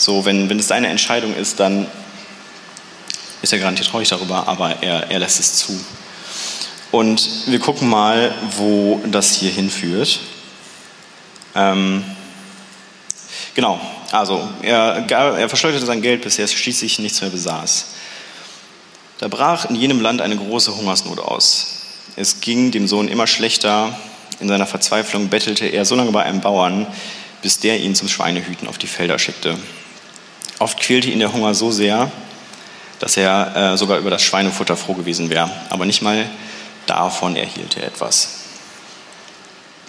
So, 0.00 0.24
wenn, 0.24 0.48
wenn 0.48 0.58
es 0.58 0.68
deine 0.68 0.88
Entscheidung 0.88 1.34
ist, 1.34 1.60
dann 1.60 1.86
ist 3.42 3.52
er 3.52 3.58
garantiert 3.58 3.88
traurig 3.88 4.08
darüber, 4.08 4.48
aber 4.48 4.82
er, 4.82 5.10
er 5.10 5.18
lässt 5.18 5.38
es 5.40 5.56
zu. 5.56 5.78
Und 6.90 7.28
wir 7.48 7.58
gucken 7.58 7.90
mal, 7.90 8.34
wo 8.56 8.98
das 9.06 9.34
hier 9.34 9.50
hinführt. 9.50 10.20
Ähm, 11.54 12.02
genau, 13.54 13.78
also 14.10 14.48
er, 14.62 15.06
er 15.06 15.48
verschleuderte 15.50 15.84
sein 15.84 16.00
Geld, 16.00 16.22
bis 16.22 16.38
er 16.38 16.48
schließlich 16.48 16.98
nichts 17.00 17.20
mehr 17.20 17.28
besaß. 17.28 17.88
Da 19.18 19.28
brach 19.28 19.66
in 19.66 19.76
jenem 19.76 20.00
Land 20.00 20.22
eine 20.22 20.36
große 20.36 20.74
Hungersnot 20.74 21.18
aus. 21.18 21.82
Es 22.16 22.40
ging 22.40 22.70
dem 22.70 22.88
Sohn 22.88 23.06
immer 23.06 23.26
schlechter 23.26 23.94
in 24.40 24.48
seiner 24.48 24.66
Verzweiflung 24.66 25.28
bettelte 25.28 25.66
er 25.66 25.84
so 25.84 25.94
lange 25.94 26.12
bei 26.12 26.22
einem 26.22 26.40
Bauern, 26.40 26.86
bis 27.42 27.58
der 27.58 27.78
ihn 27.80 27.94
zum 27.94 28.08
Schweinehüten 28.08 28.66
auf 28.66 28.78
die 28.78 28.86
Felder 28.86 29.18
schickte. 29.18 29.58
Oft 30.60 30.78
quälte 30.78 31.08
ihn 31.08 31.20
der 31.20 31.32
Hunger 31.32 31.54
so 31.54 31.70
sehr, 31.70 32.12
dass 32.98 33.16
er 33.16 33.72
äh, 33.72 33.76
sogar 33.78 33.98
über 33.98 34.10
das 34.10 34.22
Schweinefutter 34.22 34.76
froh 34.76 34.92
gewesen 34.92 35.30
wäre. 35.30 35.50
Aber 35.70 35.86
nicht 35.86 36.02
mal 36.02 36.28
davon 36.84 37.34
erhielt 37.34 37.78
er 37.78 37.86
etwas. 37.86 38.40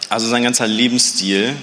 Also 0.08 0.30
sein 0.30 0.44
ganzer 0.44 0.68
Lebensstil, 0.68 1.58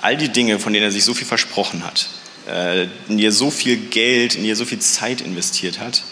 all 0.00 0.16
die 0.16 0.28
Dinge, 0.28 0.60
von 0.60 0.72
denen 0.72 0.84
er 0.84 0.92
sich 0.92 1.04
so 1.04 1.12
viel 1.12 1.26
versprochen 1.26 1.84
hat, 1.84 2.06
äh, 2.48 2.84
in 3.08 3.18
die 3.18 3.26
er 3.26 3.32
so 3.32 3.50
viel 3.50 3.76
Geld, 3.76 4.36
in 4.36 4.44
die 4.44 4.50
er 4.50 4.56
so 4.56 4.64
viel 4.64 4.78
Zeit 4.78 5.20
investiert 5.20 5.80
hat, 5.80 6.04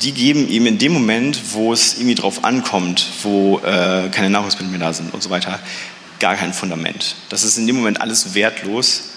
die 0.00 0.12
geben 0.12 0.48
ihm 0.48 0.64
in 0.64 0.78
dem 0.78 0.94
Moment, 0.94 1.52
wo 1.52 1.74
es 1.74 1.94
irgendwie 1.96 2.14
drauf 2.14 2.44
ankommt, 2.44 3.04
wo 3.22 3.58
äh, 3.58 4.08
keine 4.10 4.30
Nahrungsmittel 4.30 4.70
mehr 4.70 4.80
da 4.80 4.94
sind 4.94 5.12
und 5.12 5.22
so 5.22 5.28
weiter, 5.28 5.60
gar 6.20 6.36
kein 6.36 6.54
Fundament. 6.54 7.16
Das 7.28 7.42
ist 7.42 7.58
in 7.58 7.66
dem 7.66 7.76
Moment 7.76 8.00
alles 8.00 8.32
wertlos 8.32 9.10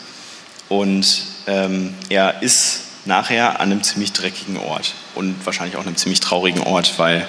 und 0.71 1.25
ähm, 1.47 1.93
er 2.07 2.41
ist 2.41 2.83
nachher 3.03 3.59
an 3.59 3.73
einem 3.73 3.83
ziemlich 3.83 4.13
dreckigen 4.13 4.55
Ort 4.55 4.93
und 5.15 5.35
wahrscheinlich 5.45 5.75
auch 5.75 5.85
einem 5.85 5.97
ziemlich 5.97 6.21
traurigen 6.21 6.61
Ort, 6.61 6.93
weil 6.97 7.27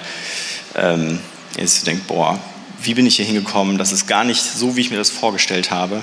ähm, 0.75 1.19
er 1.57 1.67
sich 1.67 1.83
denkt, 1.83 2.07
boah, 2.07 2.39
wie 2.81 2.93
bin 2.93 3.05
ich 3.05 3.17
hier 3.17 3.25
hingekommen? 3.25 3.77
Das 3.77 3.91
ist 3.91 4.07
gar 4.07 4.23
nicht 4.23 4.41
so, 4.41 4.77
wie 4.77 4.81
ich 4.81 4.91
mir 4.91 4.97
das 4.97 5.09
vorgestellt 5.09 5.71
habe. 5.71 6.01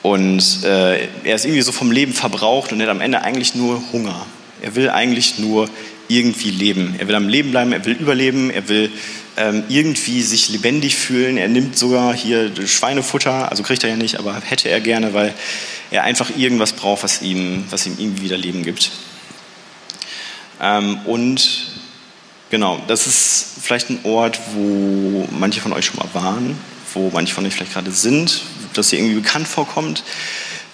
Und 0.00 0.64
äh, 0.64 1.08
er 1.24 1.34
ist 1.34 1.44
irgendwie 1.44 1.60
so 1.60 1.72
vom 1.72 1.90
Leben 1.90 2.14
verbraucht 2.14 2.72
und 2.72 2.80
hat 2.80 2.88
am 2.88 3.02
Ende 3.02 3.20
eigentlich 3.20 3.54
nur 3.54 3.82
Hunger. 3.92 4.24
Er 4.62 4.76
will 4.76 4.88
eigentlich 4.88 5.38
nur 5.38 5.68
irgendwie 6.08 6.50
leben. 6.50 6.94
Er 6.98 7.06
will 7.06 7.14
am 7.14 7.28
Leben 7.28 7.50
bleiben, 7.50 7.72
er 7.72 7.84
will 7.84 7.96
überleben, 8.00 8.48
er 8.48 8.66
will 8.70 8.90
ähm, 9.38 9.64
irgendwie 9.68 10.22
sich 10.22 10.48
lebendig 10.48 10.96
fühlen. 10.96 11.36
Er 11.36 11.48
nimmt 11.48 11.78
sogar 11.78 12.14
hier 12.14 12.50
Schweinefutter, 12.66 13.50
also 13.50 13.62
kriegt 13.62 13.84
er 13.84 13.90
ja 13.90 13.96
nicht, 13.96 14.18
aber 14.18 14.40
hätte 14.40 14.68
er 14.68 14.80
gerne, 14.80 15.14
weil 15.14 15.32
er 15.90 16.02
einfach 16.02 16.30
irgendwas 16.36 16.72
braucht, 16.72 17.04
was 17.04 17.22
ihm, 17.22 17.64
was 17.70 17.86
ihm 17.86 17.96
irgendwie 17.98 18.24
wieder 18.24 18.36
Leben 18.36 18.64
gibt. 18.64 18.90
Ähm, 20.60 20.98
und 21.06 21.68
genau, 22.50 22.82
das 22.88 23.06
ist 23.06 23.46
vielleicht 23.62 23.90
ein 23.90 24.00
Ort, 24.02 24.40
wo 24.54 25.28
manche 25.30 25.60
von 25.60 25.72
euch 25.72 25.86
schon 25.86 25.96
mal 25.96 26.08
waren, 26.12 26.58
wo 26.92 27.10
manche 27.10 27.34
von 27.34 27.46
euch 27.46 27.54
vielleicht 27.54 27.72
gerade 27.72 27.92
sind, 27.92 28.42
das 28.74 28.90
dir 28.90 28.98
irgendwie 28.98 29.16
bekannt 29.16 29.46
vorkommt. 29.46 30.02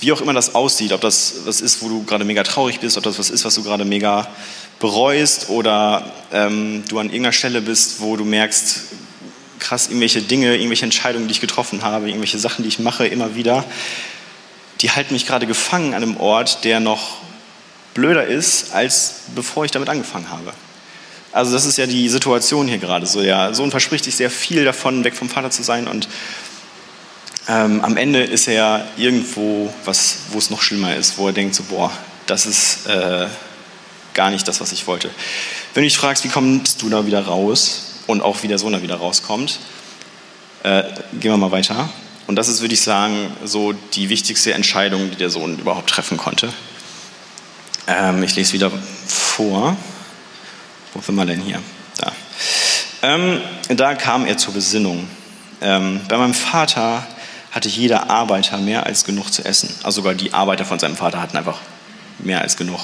Wie 0.01 0.11
auch 0.13 0.21
immer 0.21 0.33
das 0.33 0.55
aussieht, 0.55 0.93
ob 0.93 1.01
das 1.01 1.35
was 1.45 1.61
ist, 1.61 1.83
wo 1.83 1.89
du 1.89 2.03
gerade 2.05 2.25
mega 2.25 2.43
traurig 2.43 2.81
bist, 2.81 2.97
ob 2.97 3.05
das 3.05 3.19
was 3.19 3.31
ist, 3.31 3.45
was 3.45 3.55
du 3.55 3.63
gerade 3.63 3.85
mega 3.85 4.27
bereust 4.81 5.49
oder 5.49 6.13
ähm, 6.33 6.85
du 6.89 6.99
an 6.99 7.07
irgendeiner 7.07 7.33
Stelle 7.33 7.61
bist, 7.61 8.01
wo 8.01 8.17
du 8.17 8.25
merkst, 8.25 8.83
krass, 9.59 9.87
irgendwelche 9.87 10.23
Dinge, 10.23 10.57
irgendwelche 10.57 10.85
Entscheidungen, 10.85 11.27
die 11.27 11.33
ich 11.33 11.41
getroffen 11.41 11.83
habe, 11.83 12.09
irgendwelche 12.09 12.39
Sachen, 12.39 12.63
die 12.63 12.69
ich 12.69 12.79
mache, 12.79 13.07
immer 13.07 13.35
wieder, 13.35 13.65
die 14.81 14.91
halten 14.91 15.15
mich 15.15 15.27
gerade 15.27 15.47
gefangen 15.47 15.95
an 15.95 16.03
einem 16.03 16.17
Ort, 16.19 16.65
der 16.65 16.81
noch 16.81 17.19
blöder 17.95 18.27
ist, 18.27 18.75
als 18.75 19.23
bevor 19.35 19.65
ich 19.65 19.71
damit 19.71 19.89
angefangen 19.89 20.31
habe. 20.31 20.53
Also 21.33 21.53
das 21.53 21.65
ist 21.65 21.79
ja 21.79 21.87
die 21.87 22.09
Situation 22.09 22.69
hier 22.69 22.79
gerade 22.79 23.07
so. 23.07 23.23
Der 23.23 23.55
Sohn 23.55 23.71
verspricht 23.71 24.05
sich 24.05 24.17
sehr 24.17 24.31
viel 24.31 24.65
davon, 24.65 25.03
weg 25.05 25.17
vom 25.17 25.29
Vater 25.29 25.51
zu 25.51 25.63
sein 25.63 25.89
und 25.89 26.09
ähm, 27.49 27.81
am 27.83 27.97
Ende 27.97 28.23
ist 28.23 28.49
er 28.49 28.87
irgendwo, 28.97 29.73
was, 29.85 30.17
wo 30.31 30.39
es 30.39 30.51
noch 30.51 30.63
schlimmer 30.63 30.97
ist, 30.97 31.19
wo 31.19 31.27
er 31.27 31.33
denkt 31.33 31.55
so, 31.55 31.63
boah, 31.65 31.93
das 32.27 32.47
ist 32.47 32.87
äh, 32.87 33.27
gar 34.15 34.31
nicht 34.31 34.47
das, 34.49 34.61
was 34.61 34.73
ich 34.73 34.87
wollte. 34.87 35.11
Wenn 35.75 35.83
du 35.83 35.89
dich 35.89 35.99
fragst, 35.99 36.25
wie 36.25 36.29
kommst 36.29 36.83
du 36.83 36.89
da 36.89 37.07
wieder 37.07 37.25
raus 37.27 37.95
und 38.07 38.23
auch 38.23 38.43
wie 38.43 38.49
der 38.49 38.59
Sohn 38.59 38.73
da 38.73 38.83
wieder 38.83 38.97
rauskommt, 38.97 39.59
äh, 40.63 40.83
gehen 41.21 41.33
wir 41.33 41.37
mal 41.37 41.51
weiter. 41.51 41.89
Und 42.27 42.37
das 42.37 42.49
ist, 42.49 42.61
würde 42.61 42.75
ich 42.75 42.81
sagen, 42.81 43.31
so 43.45 43.73
die 43.73 44.09
wichtigste 44.09 44.55
Entscheidung, 44.55 45.11
die 45.11 45.17
der 45.17 45.31
Sohn 45.31 45.59
überhaupt 45.59 45.91
treffen 45.91 46.17
konnte. 46.17 46.53
Ähm, 47.87 48.23
ich 48.23 48.35
lese 48.35 48.55
wieder 48.55 48.71
vor. 49.07 49.77
Wo 50.95 51.01
sind 51.01 51.17
wir 51.17 51.27
denn 51.27 51.41
hier? 51.41 51.61
Da. 51.99 52.13
Ähm, 53.03 53.41
da 53.69 53.95
kam 53.95 54.25
er 54.25 54.39
zur 54.39 54.55
Besinnung. 54.55 55.07
Ähm, 55.61 56.01
bei 56.09 56.17
meinem 56.17 56.35
Vater 56.35 57.07
hatte 57.51 57.69
jeder 57.69 58.11
Arbeiter 58.11 58.57
mehr 58.59 58.87
als 58.87 59.05
genug 59.05 59.31
zu 59.31 59.45
essen. 59.45 59.69
Also 59.83 60.01
sogar 60.01 60.15
die 60.15 60.33
Arbeiter 60.33 60.65
von 60.65 60.79
seinem 60.79 60.97
Vater 60.97 61.21
hatten 61.21 61.37
einfach 61.37 61.59
mehr 62.19 62.41
als 62.41 62.57
genug. 62.57 62.81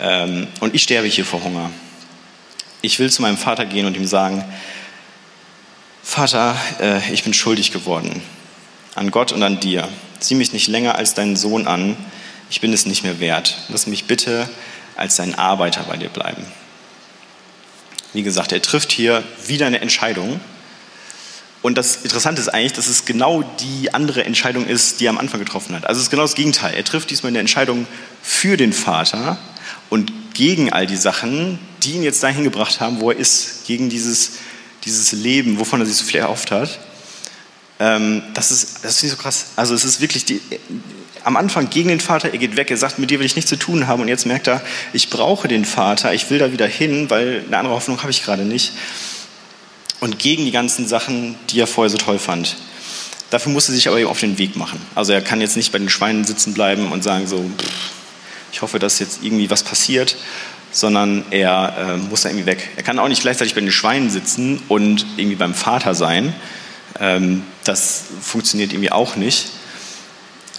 Ähm, 0.00 0.46
und 0.60 0.74
ich 0.74 0.82
sterbe 0.82 1.08
hier 1.08 1.24
vor 1.24 1.42
Hunger. 1.42 1.70
Ich 2.80 2.98
will 2.98 3.10
zu 3.10 3.22
meinem 3.22 3.38
Vater 3.38 3.66
gehen 3.66 3.86
und 3.86 3.96
ihm 3.96 4.06
sagen, 4.06 4.44
Vater, 6.02 6.56
äh, 6.80 7.12
ich 7.12 7.24
bin 7.24 7.34
schuldig 7.34 7.72
geworden 7.72 8.22
an 8.94 9.10
Gott 9.10 9.32
und 9.32 9.42
an 9.42 9.60
dir. 9.60 9.88
Sieh 10.20 10.34
mich 10.34 10.52
nicht 10.52 10.66
länger 10.68 10.96
als 10.96 11.14
deinen 11.14 11.36
Sohn 11.36 11.66
an, 11.66 11.96
ich 12.50 12.60
bin 12.60 12.72
es 12.72 12.86
nicht 12.86 13.04
mehr 13.04 13.20
wert. 13.20 13.56
Lass 13.68 13.86
mich 13.86 14.06
bitte 14.06 14.48
als 14.96 15.16
dein 15.16 15.36
Arbeiter 15.36 15.84
bei 15.84 15.96
dir 15.96 16.08
bleiben. 16.08 16.44
Wie 18.12 18.22
gesagt, 18.22 18.52
er 18.52 18.62
trifft 18.62 18.90
hier 18.90 19.22
wieder 19.46 19.66
eine 19.66 19.80
Entscheidung. 19.80 20.40
Und 21.60 21.76
das 21.76 21.96
Interessante 21.96 22.40
ist 22.40 22.48
eigentlich, 22.48 22.72
dass 22.72 22.86
es 22.86 23.04
genau 23.04 23.42
die 23.42 23.92
andere 23.92 24.24
Entscheidung 24.24 24.66
ist, 24.66 25.00
die 25.00 25.06
er 25.06 25.10
am 25.10 25.18
Anfang 25.18 25.40
getroffen 25.40 25.76
hat. 25.76 25.86
Also 25.86 25.98
es 25.98 26.04
ist 26.04 26.10
genau 26.10 26.22
das 26.22 26.34
Gegenteil. 26.34 26.74
Er 26.74 26.84
trifft 26.84 27.10
diesmal 27.10 27.30
eine 27.30 27.40
Entscheidung 27.40 27.86
für 28.22 28.56
den 28.56 28.72
Vater 28.72 29.38
und 29.90 30.12
gegen 30.34 30.72
all 30.72 30.86
die 30.86 30.96
Sachen, 30.96 31.58
die 31.82 31.92
ihn 31.92 32.02
jetzt 32.02 32.22
dahin 32.22 32.44
gebracht 32.44 32.80
haben, 32.80 33.00
wo 33.00 33.10
er 33.10 33.16
ist, 33.16 33.66
gegen 33.66 33.88
dieses, 33.88 34.32
dieses 34.84 35.12
Leben, 35.12 35.58
wovon 35.58 35.80
er 35.80 35.86
sich 35.86 35.96
so 35.96 36.04
viel 36.04 36.20
erhofft 36.20 36.50
hat. 36.50 36.78
Ähm, 37.80 38.22
das 38.34 38.50
ist, 38.50 38.84
das 38.84 38.98
finde 38.98 39.12
ich 39.12 39.18
so 39.18 39.22
krass. 39.22 39.46
Also 39.56 39.74
es 39.74 39.84
ist 39.84 40.00
wirklich 40.00 40.24
die, 40.24 40.40
am 41.24 41.36
Anfang 41.36 41.70
gegen 41.70 41.88
den 41.88 42.00
Vater, 42.00 42.30
er 42.32 42.38
geht 42.38 42.56
weg, 42.56 42.70
er 42.70 42.76
sagt, 42.76 42.98
mit 42.98 43.10
dir 43.10 43.18
will 43.18 43.26
ich 43.26 43.36
nichts 43.36 43.48
zu 43.48 43.56
tun 43.56 43.86
haben 43.86 44.02
und 44.02 44.08
jetzt 44.08 44.26
merkt 44.26 44.48
er, 44.48 44.62
ich 44.92 45.10
brauche 45.10 45.48
den 45.48 45.64
Vater, 45.64 46.14
ich 46.14 46.30
will 46.30 46.38
da 46.38 46.52
wieder 46.52 46.66
hin, 46.66 47.10
weil 47.10 47.44
eine 47.46 47.58
andere 47.58 47.74
Hoffnung 47.74 48.00
habe 48.00 48.10
ich 48.10 48.24
gerade 48.24 48.44
nicht. 48.44 48.72
Und 50.00 50.18
gegen 50.18 50.44
die 50.44 50.52
ganzen 50.52 50.86
Sachen, 50.86 51.34
die 51.50 51.60
er 51.60 51.66
vorher 51.66 51.90
so 51.90 51.98
toll 51.98 52.18
fand. 52.18 52.56
Dafür 53.30 53.52
musste 53.52 53.72
er 53.72 53.74
sich 53.74 53.88
aber 53.88 53.98
eben 53.98 54.08
auf 54.08 54.20
den 54.20 54.38
Weg 54.38 54.56
machen. 54.56 54.80
Also 54.94 55.12
er 55.12 55.20
kann 55.20 55.40
jetzt 55.40 55.56
nicht 55.56 55.72
bei 55.72 55.78
den 55.78 55.88
Schweinen 55.88 56.24
sitzen 56.24 56.54
bleiben 56.54 56.92
und 56.92 57.02
sagen 57.02 57.26
so, 57.26 57.38
pff, 57.58 57.97
ich 58.52 58.62
hoffe, 58.62 58.78
dass 58.78 58.98
jetzt 58.98 59.20
irgendwie 59.22 59.50
was 59.50 59.62
passiert, 59.62 60.16
sondern 60.70 61.24
er 61.30 61.74
äh, 61.78 61.96
muss 61.96 62.22
da 62.22 62.28
irgendwie 62.28 62.46
weg. 62.46 62.68
Er 62.76 62.82
kann 62.82 62.98
auch 62.98 63.08
nicht 63.08 63.22
gleichzeitig 63.22 63.54
bei 63.54 63.60
den 63.60 63.72
Schweinen 63.72 64.10
sitzen 64.10 64.62
und 64.68 65.06
irgendwie 65.16 65.36
beim 65.36 65.54
Vater 65.54 65.94
sein. 65.94 66.34
Ähm, 67.00 67.42
das 67.64 68.04
funktioniert 68.20 68.72
irgendwie 68.72 68.92
auch 68.92 69.16
nicht. 69.16 69.50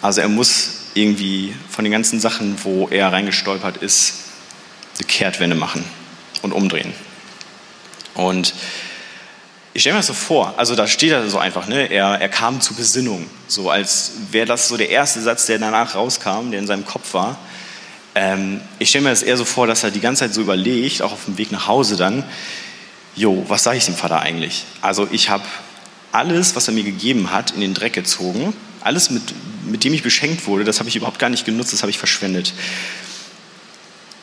Also 0.02 0.22
er 0.22 0.30
muss 0.30 0.80
irgendwie 0.94 1.54
von 1.70 1.84
den 1.84 1.92
ganzen 1.92 2.20
Sachen, 2.20 2.58
wo 2.64 2.88
er 2.90 3.12
reingestolpert 3.12 3.78
ist, 3.78 4.14
eine 4.98 5.08
Kehrtwende 5.08 5.56
machen 5.56 5.84
und 6.42 6.52
umdrehen. 6.52 6.94
Und 8.16 8.54
ich 9.74 9.84
stelle 9.84 9.94
mir 9.94 10.00
das 10.00 10.08
so 10.08 10.14
vor, 10.14 10.56
also 10.58 10.76
da 10.76 10.88
steht 10.88 11.12
er 11.12 11.30
so 11.30 11.38
einfach, 11.38 11.68
ne? 11.68 11.86
er, 11.92 12.20
er 12.20 12.30
kam 12.30 12.60
zur 12.60 12.76
Besinnung, 12.76 13.28
so 13.48 13.70
als 13.70 14.12
wäre 14.32 14.46
das 14.46 14.68
so 14.68 14.78
der 14.78 14.90
erste 14.90 15.22
Satz, 15.22 15.46
der 15.46 15.60
danach 15.60 15.96
rauskam, 15.96 16.52
der 16.52 16.60
in 16.60 16.68
seinem 16.68 16.86
Kopf 16.86 17.14
war. 17.14 17.38
Ähm, 18.16 18.62
ich 18.80 18.90
stelle 18.90 19.04
mir 19.04 19.10
das 19.12 19.24
eher 19.24 19.38
so 19.38 19.46
vor, 19.46 19.68
dass 19.68 19.84
er 19.84 19.92
die 19.92 20.00
ganze 20.00 20.22
Zeit 20.26 20.34
so 20.34 20.42
überlegt, 20.42 21.02
auch 21.02 21.12
auf 21.12 21.26
dem 21.26 21.38
Weg 21.38 21.52
nach 21.52 21.68
Hause 21.68 21.96
dann, 21.96 22.24
jo, 23.16 23.46
was 23.48 23.64
sage 23.64 23.78
ich 23.78 23.86
dem 23.86 23.96
Vater 23.96 24.20
eigentlich? 24.20 24.66
Also 24.82 25.08
ich 25.12 25.30
habe 25.30 25.44
alles, 26.12 26.56
was 26.56 26.68
er 26.68 26.74
mir 26.74 26.84
gegeben 26.84 27.32
hat, 27.32 27.52
in 27.52 27.62
den 27.62 27.74
Dreck 27.74 27.94
gezogen. 27.94 28.54
Alles, 28.82 29.10
mit, 29.10 29.22
mit 29.66 29.84
dem 29.84 29.94
ich 29.94 30.04
beschenkt 30.04 30.48
wurde, 30.48 30.64
das 30.64 30.80
habe 30.80 30.90
ich 30.90 30.96
überhaupt 30.96 31.20
gar 31.20 31.30
nicht 31.30 31.46
genutzt, 31.46 31.74
das 31.74 31.82
habe 31.84 31.92
ich 31.92 32.00
verschwendet. 32.00 32.54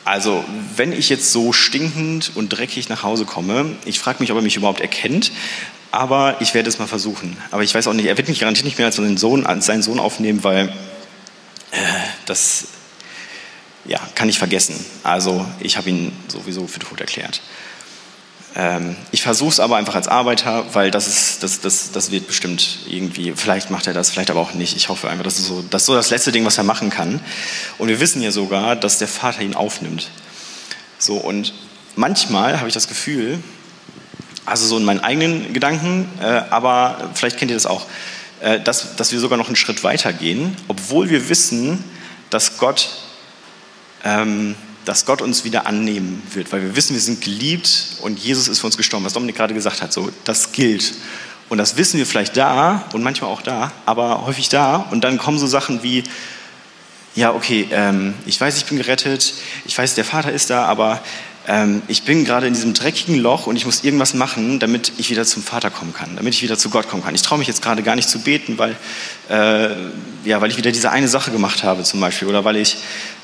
Also, 0.03 0.43
wenn 0.75 0.93
ich 0.93 1.09
jetzt 1.09 1.31
so 1.31 1.51
stinkend 1.51 2.31
und 2.35 2.49
dreckig 2.49 2.87
nach 2.89 3.03
Hause 3.03 3.25
komme, 3.25 3.75
ich 3.85 3.99
frage 3.99 4.19
mich, 4.19 4.31
ob 4.31 4.37
er 4.37 4.41
mich 4.41 4.55
überhaupt 4.55 4.79
erkennt, 4.79 5.31
aber 5.91 6.37
ich 6.39 6.53
werde 6.53 6.69
es 6.69 6.79
mal 6.79 6.87
versuchen. 6.87 7.37
Aber 7.51 7.63
ich 7.63 7.75
weiß 7.75 7.87
auch 7.87 7.93
nicht, 7.93 8.05
er 8.05 8.17
wird 8.17 8.29
mich 8.29 8.39
garantiert 8.39 8.65
nicht 8.65 8.77
mehr 8.77 8.87
als 8.87 8.95
seinen 8.95 9.17
Sohn, 9.17 9.45
als 9.45 9.65
seinen 9.65 9.83
Sohn 9.83 9.99
aufnehmen, 9.99 10.43
weil 10.43 10.69
äh, 11.71 11.77
das 12.25 12.67
ja, 13.87 13.99
kann 14.15 14.29
ich 14.29 14.37
vergessen. 14.37 14.75
Also, 15.03 15.45
ich 15.59 15.77
habe 15.77 15.89
ihn 15.89 16.11
sowieso 16.27 16.67
für 16.67 16.79
tot 16.79 16.99
erklärt. 16.99 17.41
Ähm, 18.55 18.95
ich 19.11 19.21
versuche 19.21 19.51
es 19.51 19.59
aber 19.59 19.77
einfach 19.77 19.95
als 19.95 20.07
Arbeiter, 20.07 20.65
weil 20.73 20.89
das, 20.91 21.07
ist, 21.07 21.43
das, 21.43 21.61
das, 21.61 21.91
das 21.91 22.11
wird 22.11 22.27
bestimmt 22.27 22.79
irgendwie, 22.87 23.33
vielleicht 23.35 23.69
macht 23.69 23.87
er 23.87 23.93
das, 23.93 24.09
vielleicht 24.09 24.31
aber 24.31 24.39
auch 24.39 24.53
nicht. 24.53 24.75
Ich 24.75 24.89
hoffe 24.89 25.09
einfach, 25.09 25.23
das 25.23 25.37
ist, 25.37 25.45
so, 25.45 25.63
das 25.69 25.83
ist 25.83 25.85
so 25.85 25.93
das 25.93 26.09
letzte 26.09 26.31
Ding, 26.31 26.43
was 26.43 26.57
er 26.57 26.63
machen 26.63 26.89
kann. 26.89 27.19
Und 27.77 27.87
wir 27.87 27.99
wissen 27.99 28.21
ja 28.21 28.31
sogar, 28.31 28.75
dass 28.75 28.97
der 28.97 29.07
Vater 29.07 29.41
ihn 29.41 29.53
aufnimmt. 29.53 30.09
So, 30.97 31.17
und 31.17 31.53
manchmal 31.95 32.57
habe 32.57 32.67
ich 32.67 32.73
das 32.73 32.87
Gefühl, 32.87 33.39
also 34.45 34.65
so 34.65 34.77
in 34.77 34.85
meinen 34.85 35.01
eigenen 35.01 35.53
Gedanken, 35.53 36.09
äh, 36.19 36.25
aber 36.49 37.11
vielleicht 37.13 37.37
kennt 37.37 37.51
ihr 37.51 37.57
das 37.57 37.67
auch, 37.67 37.85
äh, 38.41 38.59
dass, 38.59 38.95
dass 38.95 39.11
wir 39.11 39.19
sogar 39.19 39.37
noch 39.37 39.47
einen 39.47 39.55
Schritt 39.55 39.83
weiter 39.83 40.13
gehen, 40.13 40.57
obwohl 40.67 41.09
wir 41.09 41.29
wissen, 41.29 41.83
dass 42.29 42.57
Gott 42.57 42.89
dass 44.85 45.05
Gott 45.05 45.21
uns 45.21 45.43
wieder 45.43 45.67
annehmen 45.67 46.23
wird, 46.33 46.51
weil 46.51 46.61
wir 46.61 46.75
wissen, 46.75 46.93
wir 46.93 47.01
sind 47.01 47.21
geliebt 47.21 47.97
und 48.01 48.19
Jesus 48.19 48.47
ist 48.47 48.59
für 48.59 48.67
uns 48.67 48.77
gestorben, 48.77 49.05
was 49.05 49.13
Dominik 49.13 49.35
gerade 49.35 49.53
gesagt 49.53 49.81
hat, 49.81 49.91
so, 49.91 50.09
das 50.23 50.53
gilt. 50.53 50.93
Und 51.49 51.57
das 51.57 51.77
wissen 51.77 51.97
wir 51.97 52.05
vielleicht 52.05 52.35
da 52.37 52.85
und 52.93 53.03
manchmal 53.03 53.29
auch 53.31 53.41
da, 53.41 53.71
aber 53.85 54.25
häufig 54.25 54.49
da. 54.49 54.77
Und 54.91 55.03
dann 55.03 55.17
kommen 55.17 55.39
so 55.39 55.47
Sachen 55.47 55.83
wie, 55.83 56.03
ja, 57.15 57.33
okay, 57.33 57.67
ähm, 57.71 58.13
ich 58.25 58.39
weiß, 58.39 58.57
ich 58.57 58.65
bin 58.65 58.77
gerettet, 58.77 59.33
ich 59.65 59.77
weiß, 59.77 59.95
der 59.95 60.05
Vater 60.05 60.31
ist 60.31 60.49
da, 60.49 60.65
aber 60.65 61.01
ähm, 61.47 61.81
ich 61.87 62.03
bin 62.03 62.25
gerade 62.25 62.45
in 62.45 62.53
diesem 62.53 62.73
dreckigen 62.73 63.15
Loch 63.15 63.47
und 63.47 63.55
ich 63.55 63.65
muss 63.65 63.83
irgendwas 63.83 64.13
machen, 64.13 64.59
damit 64.59 64.91
ich 64.97 65.09
wieder 65.09 65.25
zum 65.25 65.41
Vater 65.41 65.71
kommen 65.71 65.93
kann, 65.93 66.17
damit 66.17 66.33
ich 66.33 66.41
wieder 66.43 66.57
zu 66.57 66.69
Gott 66.69 66.89
kommen 66.89 67.03
kann. 67.03 67.15
Ich 67.15 67.21
traue 67.21 67.39
mich 67.39 67.47
jetzt 67.47 67.61
gerade 67.61 67.83
gar 67.83 67.95
nicht 67.95 68.09
zu 68.09 68.19
beten, 68.19 68.57
weil, 68.57 68.75
äh, 69.29 69.69
ja, 70.25 70.41
weil 70.41 70.51
ich 70.51 70.57
wieder 70.57 70.73
diese 70.73 70.91
eine 70.91 71.07
Sache 71.07 71.31
gemacht 71.31 71.63
habe 71.63 71.83
zum 71.83 72.01
Beispiel 72.01 72.27
oder 72.27 72.43
weil 72.43 72.57
ich, 72.57 72.75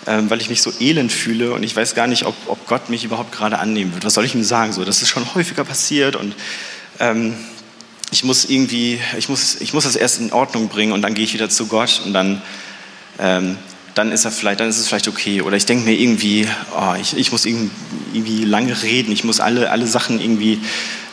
äh, 0.06 0.22
weil 0.30 0.40
ich 0.40 0.50
mich 0.50 0.62
so 0.62 0.72
elend 0.80 1.12
fühle 1.12 1.52
und 1.52 1.64
ich 1.64 1.76
weiß 1.76 1.96
gar 1.96 2.08
nicht, 2.08 2.26
ob, 2.26 2.36
ob 2.48 2.66
Gott 2.66 2.90
mich 2.90 3.04
überhaupt 3.04 3.34
gerade 3.34 3.60
annehmen 3.60 3.94
wird. 3.94 4.06
Was 4.06 4.14
soll 4.14 4.24
ich 4.24 4.36
ihm 4.36 4.44
sagen? 4.44 4.72
So, 4.72 4.86
das 4.86 5.02
ist 5.02 5.10
schon 5.10 5.36
häufiger 5.36 5.66
passiert 5.66 6.16
und 6.16 6.34
ähm, 7.00 7.36
ich 8.12 8.24
muss 8.24 8.46
irgendwie, 8.46 9.02
ich 9.18 9.28
muss, 9.28 9.60
ich 9.60 9.74
muss 9.74 9.84
das 9.84 9.98
erst 9.98 10.22
in 10.22 10.32
Ordnung 10.32 10.70
bringen 10.70 10.94
und 10.94 11.02
dann 11.02 11.14
gehe 11.14 11.26
ich 11.26 11.34
wieder 11.34 11.50
zu 11.50 11.68
Gott 11.68 12.02
und 12.06 12.14
dann 12.14 12.42
ähm, 13.20 13.58
dann 13.96 14.12
ist, 14.12 14.26
er 14.26 14.32
vielleicht, 14.32 14.60
dann 14.60 14.70
ist 14.70 14.80
es 14.80 14.88
vielleicht 14.88 15.08
okay. 15.08 15.42
Oder 15.42 15.58
ich 15.58 15.66
denke 15.66 15.86
mir 15.86 15.94
irgendwie, 15.94 16.48
oh, 16.76 16.94
ich, 17.00 17.16
ich 17.16 17.32
muss 17.32 17.46
irgendwie 17.46 18.46
lange 18.46 18.82
reden, 18.82 19.12
ich 19.12 19.24
muss 19.24 19.40
alle, 19.40 19.70
alle 19.72 19.88
Sachen 19.88 20.20
irgendwie 20.20 20.60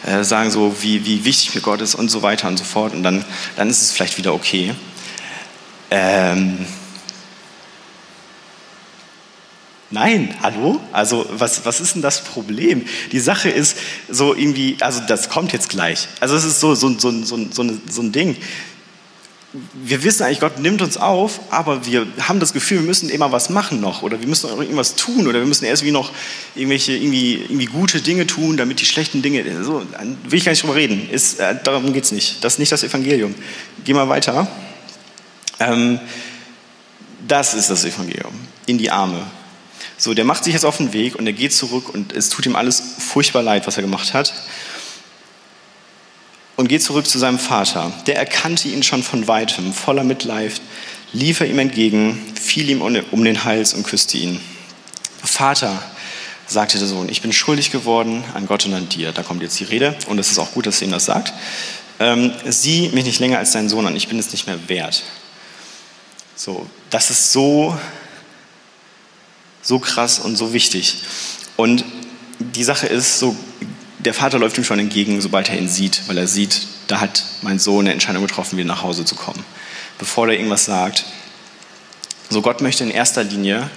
äh, 0.06 0.24
sagen, 0.24 0.50
so 0.50 0.76
wie, 0.80 1.04
wie 1.04 1.24
wichtig 1.24 1.54
mir 1.54 1.60
Gott 1.60 1.80
ist 1.80 1.94
und 1.94 2.08
so 2.10 2.22
weiter 2.22 2.48
und 2.48 2.58
so 2.58 2.64
fort. 2.64 2.94
Und 2.94 3.02
dann, 3.02 3.24
dann 3.56 3.68
ist 3.68 3.82
es 3.82 3.92
vielleicht 3.92 4.18
wieder 4.18 4.34
okay. 4.34 4.74
Ähm, 5.90 6.58
Nein, 9.92 10.36
hallo? 10.40 10.80
Also 10.92 11.26
was, 11.32 11.66
was 11.66 11.80
ist 11.80 11.96
denn 11.96 12.02
das 12.02 12.22
Problem? 12.22 12.86
Die 13.10 13.18
Sache 13.18 13.50
ist 13.50 13.76
so 14.08 14.36
irgendwie, 14.36 14.76
also 14.78 15.00
das 15.08 15.28
kommt 15.28 15.52
jetzt 15.52 15.68
gleich. 15.68 16.06
Also 16.20 16.36
es 16.36 16.44
ist 16.44 16.60
so, 16.60 16.76
so, 16.76 16.96
so, 16.96 17.10
so, 17.24 17.36
so, 17.50 17.64
so 17.90 18.02
ein 18.02 18.12
Ding. 18.12 18.36
Wir 19.74 20.04
wissen 20.04 20.22
eigentlich, 20.22 20.40
Gott 20.40 20.60
nimmt 20.60 20.80
uns 20.80 20.96
auf, 20.96 21.40
aber 21.50 21.84
wir 21.84 22.06
haben 22.20 22.38
das 22.38 22.52
Gefühl, 22.52 22.78
wir 22.78 22.86
müssen 22.86 23.10
immer 23.10 23.32
was 23.32 23.50
machen 23.50 23.80
noch 23.80 24.02
oder 24.02 24.20
wir 24.20 24.28
müssen 24.28 24.48
irgendwas 24.48 24.94
tun 24.94 25.26
oder 25.26 25.40
wir 25.40 25.46
müssen 25.46 25.64
erst 25.64 25.84
wie 25.84 25.90
noch 25.90 26.12
irgendwelche 26.54 26.92
irgendwie, 26.92 27.34
irgendwie 27.34 27.64
gute 27.64 28.00
Dinge 28.00 28.26
tun, 28.28 28.56
damit 28.56 28.80
die 28.80 28.84
schlechten 28.84 29.22
Dinge, 29.22 29.44
so 29.64 29.82
will 30.24 30.38
ich 30.38 30.44
gar 30.44 30.52
nicht 30.52 30.62
drüber 30.62 30.76
reden. 30.76 31.08
Ist, 31.10 31.40
äh, 31.40 31.56
darum 31.64 31.92
geht 31.92 32.04
es 32.04 32.12
nicht. 32.12 32.44
Das 32.44 32.54
ist 32.54 32.58
nicht 32.60 32.70
das 32.70 32.84
Evangelium. 32.84 33.34
Geh 33.84 33.92
mal 33.92 34.08
weiter. 34.08 34.46
Ähm, 35.58 35.98
das 37.26 37.54
ist 37.54 37.70
das 37.70 37.84
Evangelium. 37.84 38.32
In 38.66 38.78
die 38.78 38.90
Arme 38.90 39.26
so, 40.00 40.14
der 40.14 40.24
macht 40.24 40.44
sich 40.44 40.54
jetzt 40.54 40.64
auf 40.64 40.78
den 40.78 40.94
Weg 40.94 41.16
und 41.16 41.26
er 41.26 41.34
geht 41.34 41.52
zurück 41.52 41.92
und 41.92 42.14
es 42.14 42.30
tut 42.30 42.46
ihm 42.46 42.56
alles 42.56 42.82
furchtbar 42.98 43.42
leid, 43.42 43.66
was 43.66 43.76
er 43.76 43.82
gemacht 43.82 44.14
hat. 44.14 44.32
Und 46.60 46.68
geht 46.68 46.82
zurück 46.82 47.06
zu 47.06 47.18
seinem 47.18 47.38
Vater. 47.38 47.90
Der 48.06 48.18
erkannte 48.18 48.68
ihn 48.68 48.82
schon 48.82 49.02
von 49.02 49.26
weitem, 49.26 49.72
voller 49.72 50.04
Mitleid, 50.04 50.60
lief 51.14 51.40
er 51.40 51.46
ihm 51.46 51.58
entgegen, 51.58 52.22
fiel 52.38 52.68
ihm 52.68 52.82
um 52.82 53.24
den 53.24 53.44
Hals 53.44 53.72
und 53.72 53.82
küsste 53.82 54.18
ihn. 54.18 54.38
Vater, 55.24 55.82
sagte 56.46 56.78
der 56.78 56.86
Sohn, 56.86 57.08
ich 57.08 57.22
bin 57.22 57.32
schuldig 57.32 57.70
geworden 57.70 58.22
an 58.34 58.46
Gott 58.46 58.66
und 58.66 58.74
an 58.74 58.90
dir. 58.90 59.12
Da 59.12 59.22
kommt 59.22 59.40
jetzt 59.40 59.58
die 59.58 59.64
Rede 59.64 59.96
und 60.06 60.18
es 60.18 60.30
ist 60.30 60.38
auch 60.38 60.52
gut, 60.52 60.66
dass 60.66 60.82
er 60.82 60.88
ihm 60.88 60.92
das 60.92 61.06
sagt. 61.06 61.32
Ähm, 61.98 62.30
sieh 62.44 62.90
mich 62.90 63.06
nicht 63.06 63.20
länger 63.20 63.38
als 63.38 63.52
deinen 63.52 63.70
Sohn 63.70 63.86
an, 63.86 63.96
ich 63.96 64.08
bin 64.08 64.18
es 64.18 64.30
nicht 64.30 64.46
mehr 64.46 64.68
wert. 64.68 65.02
So, 66.36 66.66
das 66.90 67.08
ist 67.08 67.32
so 67.32 67.74
so 69.62 69.78
krass 69.78 70.18
und 70.18 70.36
so 70.36 70.52
wichtig. 70.52 70.98
Und 71.56 71.86
die 72.38 72.64
Sache 72.64 72.86
ist, 72.86 73.18
so, 73.18 73.34
der 74.04 74.14
Vater 74.14 74.38
läuft 74.38 74.56
ihm 74.58 74.64
schon 74.64 74.78
entgegen, 74.78 75.20
sobald 75.20 75.48
er 75.48 75.58
ihn 75.58 75.68
sieht, 75.68 76.02
weil 76.06 76.16
er 76.16 76.26
sieht, 76.26 76.62
da 76.86 77.00
hat 77.00 77.24
mein 77.42 77.58
Sohn 77.58 77.84
eine 77.84 77.92
Entscheidung 77.92 78.22
getroffen, 78.26 78.56
wieder 78.56 78.68
nach 78.68 78.82
Hause 78.82 79.04
zu 79.04 79.14
kommen. 79.14 79.44
Bevor 79.98 80.28
er 80.28 80.34
irgendwas 80.34 80.64
sagt. 80.64 81.04
So, 82.30 82.42
Gott 82.42 82.60
möchte 82.60 82.84
in 82.84 82.90
erster 82.90 83.24
Linie, 83.24 83.68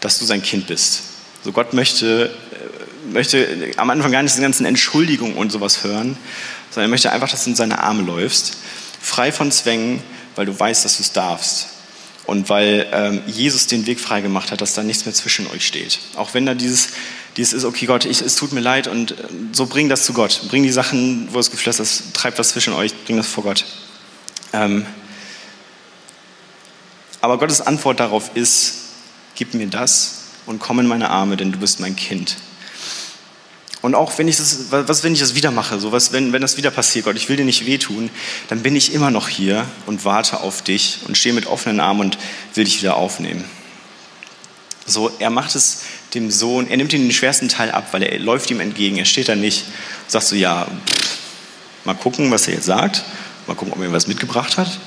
dass 0.00 0.18
du 0.18 0.24
sein 0.24 0.42
Kind 0.42 0.66
bist. 0.66 1.02
So, 1.42 1.52
Gott 1.52 1.72
möchte, 1.72 2.34
äh, 2.52 3.12
möchte 3.12 3.72
am 3.76 3.90
Anfang 3.90 4.12
gar 4.12 4.22
nicht 4.22 4.34
diese 4.34 4.42
ganzen 4.42 4.66
Entschuldigungen 4.66 5.36
und 5.36 5.50
sowas 5.50 5.82
hören, 5.82 6.16
sondern 6.70 6.90
er 6.90 6.92
möchte 6.92 7.10
einfach, 7.10 7.30
dass 7.30 7.44
du 7.44 7.50
in 7.50 7.56
seine 7.56 7.82
Arme 7.82 8.02
läufst, 8.02 8.56
frei 9.00 9.32
von 9.32 9.50
Zwängen, 9.50 10.02
weil 10.36 10.46
du 10.46 10.58
weißt, 10.58 10.84
dass 10.84 10.98
du 10.98 11.02
es 11.02 11.12
darfst. 11.12 11.68
Und 12.26 12.48
weil 12.48 12.86
ähm, 12.92 13.22
Jesus 13.26 13.66
den 13.66 13.86
Weg 13.86 14.00
freigemacht 14.00 14.50
hat, 14.50 14.60
dass 14.60 14.72
da 14.72 14.82
nichts 14.82 15.04
mehr 15.04 15.14
zwischen 15.14 15.46
euch 15.48 15.66
steht. 15.66 15.98
Auch 16.16 16.32
wenn 16.32 16.46
da 16.46 16.54
dieses, 16.54 16.88
dieses 17.36 17.52
ist, 17.52 17.64
okay 17.64 17.86
Gott, 17.86 18.04
ich, 18.04 18.20
es 18.20 18.36
tut 18.36 18.52
mir 18.52 18.60
leid 18.60 18.86
und 18.86 19.12
äh, 19.12 19.14
so 19.52 19.66
bring 19.66 19.88
das 19.88 20.04
zu 20.04 20.12
Gott. 20.12 20.42
Bring 20.48 20.62
die 20.62 20.72
Sachen, 20.72 21.28
wo 21.32 21.38
es 21.38 21.50
geflüstert 21.50 21.86
ist, 21.86 22.14
treibt 22.14 22.38
was 22.38 22.50
zwischen 22.50 22.72
euch, 22.72 22.94
bring 23.04 23.16
das 23.16 23.26
vor 23.26 23.44
Gott. 23.44 23.64
Ähm, 24.52 24.86
aber 27.20 27.38
Gottes 27.38 27.60
Antwort 27.60 28.00
darauf 28.00 28.30
ist, 28.34 28.74
gib 29.34 29.54
mir 29.54 29.66
das 29.66 30.24
und 30.46 30.60
komm 30.60 30.80
in 30.80 30.86
meine 30.86 31.10
Arme, 31.10 31.36
denn 31.36 31.52
du 31.52 31.58
bist 31.58 31.80
mein 31.80 31.96
Kind. 31.96 32.36
Und 33.80 33.94
auch 33.94 34.16
wenn 34.16 34.28
ich 34.28 34.36
das, 34.36 34.70
was, 34.70 35.04
wenn 35.04 35.12
ich 35.12 35.20
das 35.20 35.34
wieder 35.34 35.50
mache, 35.50 35.78
so 35.78 35.92
was, 35.92 36.12
wenn, 36.12 36.32
wenn 36.32 36.40
das 36.40 36.56
wieder 36.56 36.70
passiert, 36.70 37.04
Gott, 37.04 37.16
ich 37.16 37.28
will 37.28 37.36
dir 37.36 37.44
nicht 37.44 37.66
wehtun, 37.66 38.08
dann 38.48 38.62
bin 38.62 38.74
ich 38.76 38.94
immer 38.94 39.10
noch 39.10 39.28
hier 39.28 39.66
und 39.84 40.04
warte 40.06 40.40
auf 40.40 40.62
dich 40.62 41.00
und 41.06 41.18
stehe 41.18 41.34
mit 41.34 41.46
offenen 41.46 41.80
Armen 41.80 42.00
und 42.00 42.18
will 42.54 42.64
dich 42.64 42.80
wieder 42.80 42.96
aufnehmen. 42.96 43.44
So, 44.86 45.10
er 45.18 45.30
macht 45.30 45.54
es 45.54 45.82
dem 46.14 46.30
Sohn, 46.30 46.68
er 46.68 46.76
nimmt 46.76 46.92
ihm 46.92 47.02
den 47.02 47.12
schwersten 47.12 47.48
Teil 47.48 47.70
ab, 47.70 47.88
weil 47.92 48.02
er 48.02 48.18
läuft 48.18 48.50
ihm 48.50 48.60
entgegen. 48.60 48.98
Er 48.98 49.04
steht 49.04 49.28
da 49.28 49.34
nicht. 49.34 49.64
Und 50.04 50.10
sagt 50.10 50.26
so, 50.26 50.36
ja, 50.36 50.66
pff, 50.86 51.18
mal 51.84 51.94
gucken, 51.94 52.30
was 52.30 52.46
er 52.46 52.54
jetzt 52.54 52.66
sagt, 52.66 53.02
mal 53.46 53.54
gucken, 53.54 53.72
ob 53.72 53.80
er 53.80 53.88
mir 53.88 53.92
was 53.92 54.06
mitgebracht 54.06 54.58
hat. 54.58 54.78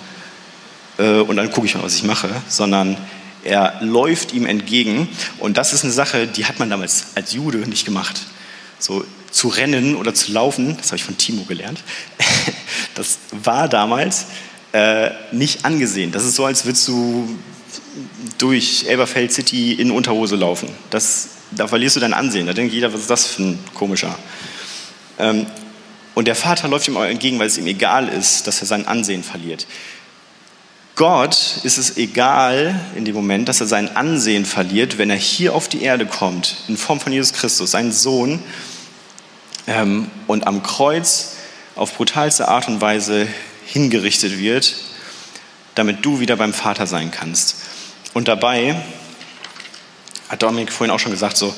Äh, 0.97 1.19
und 1.19 1.36
dann 1.38 1.51
gucke 1.51 1.67
ich 1.67 1.75
mal, 1.75 1.83
was 1.83 1.95
ich 1.95 2.03
mache, 2.03 2.29
sondern 2.47 2.97
er 3.43 3.79
läuft 3.81 4.33
ihm 4.33 4.45
entgegen. 4.45 5.07
Und 5.39 5.57
das 5.57 5.73
ist 5.73 5.83
eine 5.83 5.93
Sache, 5.93 6.27
die 6.27 6.45
hat 6.45 6.60
man 6.60 6.69
damals 6.69 7.07
als 7.15 7.33
Jude 7.33 7.60
nicht 7.60 7.86
gemacht. 7.86 8.21
So 8.79 9.05
zu 9.31 9.47
rennen 9.47 9.95
oder 9.95 10.13
zu 10.13 10.31
laufen, 10.31 10.77
das 10.77 10.88
habe 10.88 10.97
ich 10.97 11.03
von 11.03 11.17
Timo 11.17 11.43
gelernt, 11.43 11.83
das 12.95 13.17
war 13.31 13.67
damals 13.67 14.25
äh, 14.71 15.10
nicht 15.31 15.65
angesehen. 15.65 16.12
Das 16.12 16.23
ist 16.23 16.36
so, 16.36 16.45
als 16.45 16.65
würdest 16.65 16.88
du 16.88 17.38
durch 18.38 18.86
Elberfeld 18.88 19.32
City 19.32 19.74
in 19.74 19.92
Unterhose 19.92 20.36
laufen. 20.36 20.70
Das, 20.90 21.30
da 21.52 21.68
verlierst 21.68 21.96
du 21.96 22.00
dein 22.00 22.13
Ansehen. 22.13 22.48
Da 22.48 22.54
denkt 22.54 22.74
jeder, 22.74 22.94
was 22.94 23.02
ist 23.02 23.10
das 23.10 23.26
für 23.26 23.44
ein 23.44 23.60
komischer. 23.74 24.18
Ähm, 25.20 25.46
und 26.16 26.28
der 26.28 26.36
Vater 26.36 26.68
läuft 26.68 26.88
ihm 26.88 26.96
entgegen, 26.96 27.38
weil 27.40 27.48
es 27.48 27.58
ihm 27.58 27.68
egal 27.68 28.10
ist, 28.10 28.48
dass 28.48 28.62
er 28.62 28.68
sein 28.68 28.88
Ansehen 28.88 29.24
verliert. 29.24 29.68
Gott 30.96 31.58
ist 31.63 31.78
es 31.78 31.98
egal 31.98 32.80
in 32.96 33.06
dem 33.06 33.13
Moment, 33.13 33.48
dass 33.48 33.62
er 33.62 33.68
sein 33.68 33.96
Ansehen 33.96 34.46
verliert, 34.46 34.98
wenn 34.98 35.12
er 35.12 35.16
hier 35.16 35.54
auf 35.54 35.68
die 35.68 35.84
Erde 35.84 36.08
kommt, 36.08 36.56
in 36.68 36.76
Form 36.76 37.00
von 37.00 37.13
Jesus 37.13 37.34
Christus, 37.34 37.70
seinen 37.70 37.92
Sohn, 37.92 38.40
ähm, 39.68 40.10
und 40.26 40.48
am 40.48 40.63
Kreuz 40.63 41.34
auf 41.76 41.96
brutalste 41.96 42.48
Art 42.48 42.68
und 42.68 42.82
Weise 42.82 43.28
hingerichtet 43.68 44.40
wird, 44.40 44.76
damit 45.76 46.04
du 46.04 46.20
wieder 46.20 46.36
beim 46.36 46.54
Vater 46.54 46.88
sein 46.88 47.12
kannst. 47.12 47.57
Und 48.17 48.27
dabei, 48.27 48.75
hat 50.27 50.41
Dominik 50.41 50.71
vorhin 50.71 50.89
auch 50.89 50.97
schon 50.97 51.12
gesagt, 51.12 51.38
so, 51.38 51.53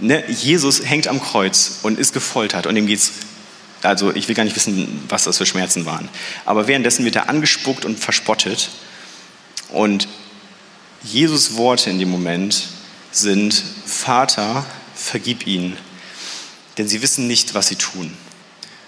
ne, 0.00 0.28
Jesus 0.28 0.84
hängt 0.84 1.06
am 1.06 1.22
Kreuz 1.22 1.78
und 1.84 2.00
ist 2.00 2.12
gefoltert 2.12 2.66
und 2.66 2.74
ihm 2.74 2.88
geht's 2.88 3.12
also 3.82 4.12
ich 4.12 4.26
will 4.26 4.34
gar 4.34 4.42
nicht 4.42 4.56
wissen, 4.56 5.04
was 5.08 5.22
das 5.22 5.38
für 5.38 5.46
Schmerzen 5.46 5.86
waren. 5.86 6.08
Aber 6.46 6.66
währenddessen 6.66 7.04
wird 7.04 7.14
er 7.14 7.28
angespuckt 7.28 7.84
und 7.84 7.96
verspottet. 7.96 8.70
Und 9.68 10.08
Jesus 11.04 11.54
Worte 11.54 11.90
in 11.90 12.00
dem 12.00 12.10
Moment 12.10 12.66
sind, 13.12 13.62
Vater, 13.86 14.66
vergib 14.96 15.46
ihnen, 15.46 15.76
denn 16.76 16.88
sie 16.88 17.02
wissen 17.02 17.28
nicht, 17.28 17.54
was 17.54 17.68
sie 17.68 17.76
tun. 17.76 18.12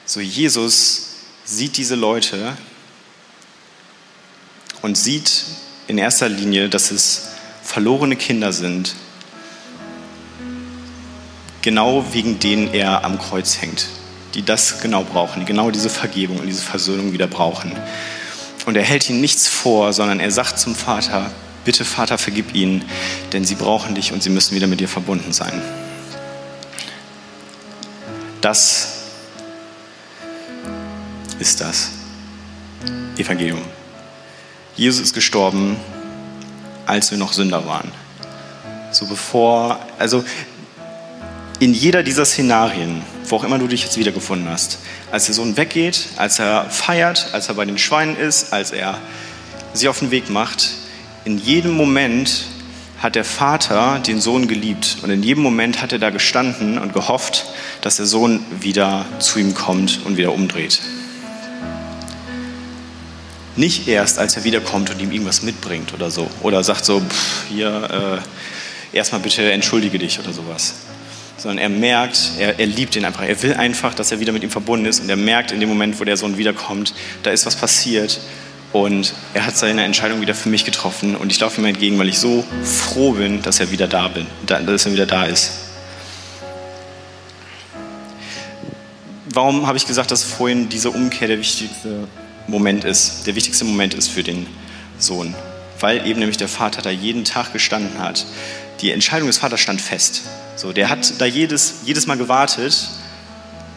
So 0.06 0.18
Jesus 0.18 1.10
sieht 1.44 1.76
diese 1.76 1.94
Leute 1.94 2.56
und 4.82 4.98
sieht 4.98 5.44
in 5.88 5.98
erster 5.98 6.28
Linie, 6.28 6.68
dass 6.68 6.90
es 6.90 7.28
verlorene 7.62 8.16
Kinder 8.16 8.52
sind, 8.52 8.94
genau 11.62 12.04
wegen 12.12 12.38
denen 12.38 12.72
er 12.72 13.04
am 13.04 13.18
Kreuz 13.18 13.60
hängt 13.60 13.88
die 14.34 14.42
das 14.42 14.80
genau 14.80 15.04
brauchen, 15.04 15.40
die 15.40 15.46
genau 15.46 15.70
diese 15.70 15.90
Vergebung 15.90 16.38
und 16.38 16.46
diese 16.46 16.62
Versöhnung 16.62 17.12
wieder 17.12 17.26
brauchen. 17.26 17.72
Und 18.66 18.76
er 18.76 18.82
hält 18.82 19.08
ihnen 19.10 19.20
nichts 19.20 19.48
vor, 19.48 19.92
sondern 19.92 20.20
er 20.20 20.30
sagt 20.30 20.58
zum 20.58 20.74
Vater, 20.74 21.30
bitte 21.64 21.84
Vater, 21.84 22.18
vergib 22.18 22.54
ihnen, 22.54 22.84
denn 23.32 23.44
sie 23.44 23.54
brauchen 23.54 23.94
dich 23.94 24.12
und 24.12 24.22
sie 24.22 24.30
müssen 24.30 24.54
wieder 24.54 24.66
mit 24.66 24.80
dir 24.80 24.88
verbunden 24.88 25.32
sein. 25.32 25.60
Das 28.40 29.00
ist 31.38 31.60
das 31.60 31.90
Evangelium. 33.16 33.62
Jesus 34.74 35.00
ist 35.00 35.14
gestorben, 35.14 35.76
als 36.86 37.10
wir 37.10 37.18
noch 37.18 37.32
Sünder 37.32 37.66
waren. 37.66 37.90
So 38.90 39.06
bevor, 39.06 39.78
also 39.98 40.24
in 41.58 41.74
jeder 41.74 42.02
dieser 42.02 42.24
Szenarien, 42.24 43.02
wo 43.28 43.36
auch 43.36 43.44
immer 43.44 43.58
du 43.58 43.68
dich 43.68 43.84
jetzt 43.84 43.98
wiedergefunden 43.98 44.48
hast, 44.48 44.78
als 45.10 45.26
der 45.26 45.34
Sohn 45.34 45.56
weggeht, 45.56 46.08
als 46.16 46.38
er 46.38 46.70
feiert, 46.70 47.28
als 47.32 47.48
er 47.48 47.54
bei 47.54 47.64
den 47.64 47.78
Schweinen 47.78 48.16
ist, 48.16 48.52
als 48.52 48.72
er 48.72 48.98
sie 49.74 49.88
auf 49.88 49.98
den 49.98 50.10
Weg 50.10 50.30
macht, 50.30 50.70
in 51.24 51.38
jedem 51.38 51.72
Moment 51.72 52.46
hat 53.00 53.14
der 53.14 53.24
Vater 53.24 53.98
den 53.98 54.20
Sohn 54.20 54.48
geliebt 54.48 54.98
und 55.02 55.10
in 55.10 55.22
jedem 55.22 55.42
Moment 55.42 55.82
hat 55.82 55.92
er 55.92 55.98
da 55.98 56.10
gestanden 56.10 56.78
und 56.78 56.92
gehofft, 56.92 57.46
dass 57.80 57.96
der 57.96 58.06
Sohn 58.06 58.40
wieder 58.60 59.06
zu 59.18 59.38
ihm 59.38 59.54
kommt 59.54 60.00
und 60.04 60.16
wieder 60.16 60.32
umdreht. 60.32 60.80
Nicht 63.56 63.88
erst, 63.88 64.18
als 64.18 64.36
er 64.36 64.44
wiederkommt 64.44 64.90
und 64.90 65.00
ihm 65.00 65.12
irgendwas 65.12 65.42
mitbringt 65.42 65.92
oder 65.92 66.10
so. 66.10 66.28
Oder 66.42 66.64
sagt 66.64 66.84
so, 66.84 67.00
pff, 67.00 67.48
hier, 67.48 68.22
äh, 68.92 68.96
erstmal 68.96 69.20
bitte 69.20 69.50
entschuldige 69.52 69.98
dich 69.98 70.18
oder 70.18 70.32
sowas 70.32 70.74
sondern 71.38 71.58
er 71.58 71.70
merkt, 71.70 72.32
er, 72.38 72.60
er 72.60 72.66
liebt 72.66 72.94
ihn 72.94 73.04
einfach. 73.04 73.24
Er 73.24 73.42
will 73.42 73.54
einfach, 73.54 73.94
dass 73.94 74.12
er 74.12 74.20
wieder 74.20 74.32
mit 74.32 74.44
ihm 74.44 74.50
verbunden 74.50 74.86
ist 74.86 75.00
und 75.00 75.08
er 75.08 75.16
merkt 75.16 75.50
in 75.50 75.58
dem 75.58 75.68
Moment, 75.68 75.98
wo 75.98 76.04
der 76.04 76.16
Sohn 76.16 76.38
wiederkommt, 76.38 76.94
da 77.24 77.32
ist 77.32 77.46
was 77.46 77.56
passiert 77.56 78.20
Und 78.72 79.12
er 79.34 79.44
hat 79.44 79.56
seine 79.56 79.84
Entscheidung 79.84 80.22
wieder 80.22 80.34
für 80.34 80.48
mich 80.48 80.64
getroffen 80.64 81.14
und 81.14 81.30
ich 81.30 81.38
laufe 81.38 81.60
ihm 81.60 81.66
entgegen, 81.66 81.98
weil 81.98 82.08
ich 82.08 82.18
so 82.18 82.42
froh 82.64 83.12
bin, 83.12 83.42
dass 83.42 83.60
er 83.60 83.70
wieder 83.70 83.86
da 83.86 84.08
bin, 84.08 84.26
dass 84.46 84.86
er 84.86 84.92
wieder 84.92 85.04
da 85.04 85.24
ist. 85.24 85.50
Warum 89.26 89.66
habe 89.66 89.76
ich 89.76 89.86
gesagt, 89.86 90.10
dass 90.10 90.24
vorhin 90.24 90.68
diese 90.68 90.90
Umkehr 90.90 91.28
der 91.28 91.38
wichtigste 91.38 92.08
Moment 92.52 92.84
ist, 92.84 93.26
der 93.26 93.34
wichtigste 93.34 93.64
Moment 93.64 93.94
ist 93.94 94.08
für 94.08 94.22
den 94.22 94.46
Sohn? 94.98 95.34
Weil 95.80 96.06
eben 96.06 96.20
nämlich 96.20 96.36
der 96.36 96.48
Vater 96.48 96.82
da 96.82 96.90
jeden 96.90 97.24
Tag 97.24 97.52
gestanden 97.52 97.98
hat. 97.98 98.24
Die 98.80 98.92
Entscheidung 98.92 99.26
des 99.26 99.38
Vaters 99.38 99.58
stand 99.58 99.80
fest. 99.80 100.22
So, 100.54 100.72
der 100.72 100.88
hat 100.88 101.14
da 101.18 101.24
jedes, 101.24 101.80
jedes 101.84 102.06
Mal 102.06 102.16
gewartet, 102.16 102.88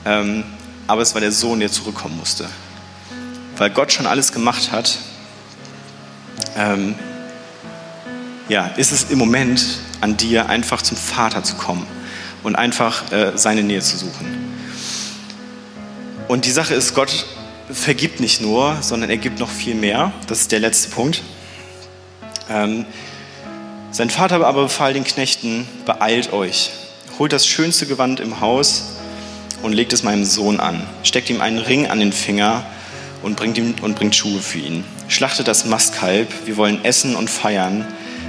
ähm, 0.05 0.43
aber 0.85 1.01
es 1.01 1.15
war 1.15 1.21
der 1.21 1.31
Sohn, 1.31 1.59
der 1.59 1.71
zurückkommen 1.71 2.17
musste 2.17 2.47
weil 3.57 3.69
Gott 3.69 3.91
schon 3.91 4.05
alles 4.05 4.31
gemacht 4.31 4.71
hat, 4.71 4.97
ähm, 6.57 6.95
ja, 8.49 8.67
ist 8.67 8.91
es 8.91 9.09
im 9.09 9.17
Moment 9.17 9.79
an 10.01 10.17
dir, 10.17 10.49
einfach 10.49 10.81
zum 10.81 10.97
Vater 10.97 11.43
zu 11.43 11.55
kommen 11.55 11.85
und 12.43 12.55
einfach 12.55 13.11
äh, 13.11 13.31
seine 13.35 13.63
Nähe 13.63 13.81
zu 13.81 13.97
suchen. 13.97 14.53
Und 16.27 16.45
die 16.45 16.51
Sache 16.51 16.73
ist, 16.73 16.93
Gott 16.93 17.25
vergibt 17.69 18.19
nicht 18.19 18.41
nur, 18.41 18.78
sondern 18.82 19.10
er 19.10 19.17
gibt 19.17 19.39
noch 19.39 19.49
viel 19.49 19.75
mehr. 19.75 20.12
Das 20.28 20.41
ist 20.41 20.51
der 20.51 20.60
letzte 20.60 20.89
Punkt. 20.89 21.21
Ähm, 22.49 22.86
sein 23.91 24.10
Vater 24.10 24.45
aber 24.45 24.63
befahl 24.63 24.93
den 24.93 25.04
Knechten, 25.04 25.67
beeilt 25.86 26.34
euch, 26.34 26.71
holt 27.17 27.32
das 27.32 27.47
schönste 27.47 27.86
Gewand 27.86 28.19
im 28.19 28.41
Haus 28.41 28.95
und 29.63 29.73
legt 29.73 29.93
es 29.93 30.04
meinem 30.04 30.25
Sohn 30.25 30.60
an, 30.60 30.86
steckt 31.04 31.30
ihm 31.30 31.41
einen 31.41 31.60
Ring 31.60 31.88
an 31.88 31.99
den 31.99 32.12
Finger 32.12 32.65
und 33.23 33.38
bringt, 33.38 33.58
ihm, 33.58 33.73
und 33.82 33.95
bringt 33.95 34.15
Schuhe 34.15 34.41
für 34.41 34.60
ihn. 34.60 34.84
Schlachtet 35.08 35.47
das 35.47 35.65
Mastkalb, 35.65 36.28
wir 36.45 36.58
wollen 36.58 36.84
essen 36.84 37.15
und 37.15 37.30
feiern, 37.30 37.88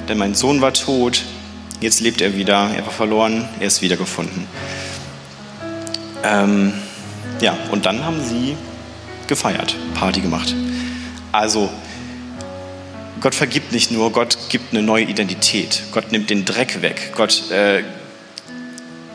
denn 0.09 0.19
mein 0.19 0.35
Sohn 0.35 0.61
war 0.61 0.73
tot, 0.73 1.25
jetzt 1.81 2.01
lebt 2.01 2.21
er 2.21 2.37
wieder, 2.37 2.71
er 2.75 2.87
war 2.87 2.93
verloren, 2.93 3.49
er 3.59 3.67
ist 3.67 3.83
wiedergefunden. 3.83 4.47
Ähm, 6.23 6.73
ja, 7.41 7.57
und 7.73 7.87
dann 7.87 8.05
haben 8.05 8.23
sie 8.23 8.57
gefeiert, 9.29 9.77
Party 9.95 10.21
gemacht. 10.21 10.55
Also, 11.33 11.71
Gott 13.21 13.35
vergibt 13.35 13.73
nicht 13.73 13.91
nur, 13.91 14.13
Gott 14.13 14.37
gibt 14.51 14.73
eine 14.73 14.83
neue 14.83 15.05
Identität. 15.05 15.83
Gott 15.93 16.13
nimmt 16.13 16.31
den 16.31 16.45
Dreck 16.45 16.83
weg. 16.83 17.13
Gott 17.17 17.51
äh, 17.51 17.83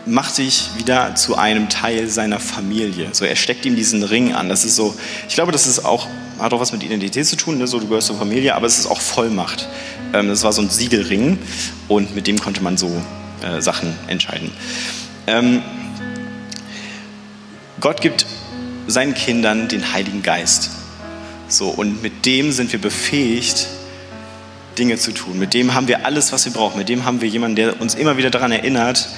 macht 0.05 0.35
sich 0.35 0.69
wieder 0.77 1.15
zu 1.15 1.37
einem 1.37 1.69
Teil 1.69 2.07
seiner 2.07 2.39
Familie. 2.39 3.09
So, 3.11 3.25
er 3.25 3.35
steckt 3.35 3.65
ihm 3.65 3.75
diesen 3.75 4.03
Ring 4.03 4.33
an. 4.33 4.49
Das 4.49 4.65
ist 4.65 4.75
so, 4.75 4.95
ich 5.27 5.35
glaube, 5.35 5.51
das 5.51 5.67
ist 5.67 5.85
auch, 5.85 6.07
hat 6.39 6.53
auch 6.53 6.59
was 6.59 6.71
mit 6.71 6.83
Identität 6.83 7.25
zu 7.25 7.35
tun, 7.35 7.57
ne? 7.57 7.67
so, 7.67 7.79
du 7.79 7.87
gehörst 7.87 8.07
zur 8.07 8.17
Familie, 8.17 8.55
aber 8.55 8.65
es 8.65 8.79
ist 8.79 8.87
auch 8.87 8.99
Vollmacht. 8.99 9.67
Ähm, 10.13 10.29
das 10.29 10.43
war 10.43 10.53
so 10.53 10.61
ein 10.61 10.69
Siegelring 10.69 11.37
und 11.87 12.15
mit 12.15 12.27
dem 12.27 12.39
konnte 12.39 12.61
man 12.63 12.77
so 12.77 12.91
äh, 13.43 13.61
Sachen 13.61 13.93
entscheiden. 14.07 14.51
Ähm, 15.27 15.61
Gott 17.79 18.01
gibt 18.01 18.25
seinen 18.91 19.13
Kindern 19.13 19.67
den 19.67 19.93
Heiligen 19.93 20.23
Geist. 20.23 20.71
So, 21.47 21.69
und 21.69 22.01
mit 22.01 22.25
dem 22.25 22.51
sind 22.51 22.71
wir 22.71 22.79
befähigt, 22.79 23.67
Dinge 24.77 24.97
zu 24.97 25.11
tun. 25.11 25.37
Mit 25.37 25.53
dem 25.53 25.73
haben 25.73 25.87
wir 25.87 26.05
alles, 26.05 26.31
was 26.31 26.45
wir 26.45 26.53
brauchen. 26.53 26.77
Mit 26.77 26.89
dem 26.89 27.05
haben 27.05 27.21
wir 27.21 27.27
jemanden, 27.27 27.55
der 27.55 27.81
uns 27.81 27.95
immer 27.95 28.17
wieder 28.17 28.29
daran 28.29 28.51
erinnert, 28.51 29.09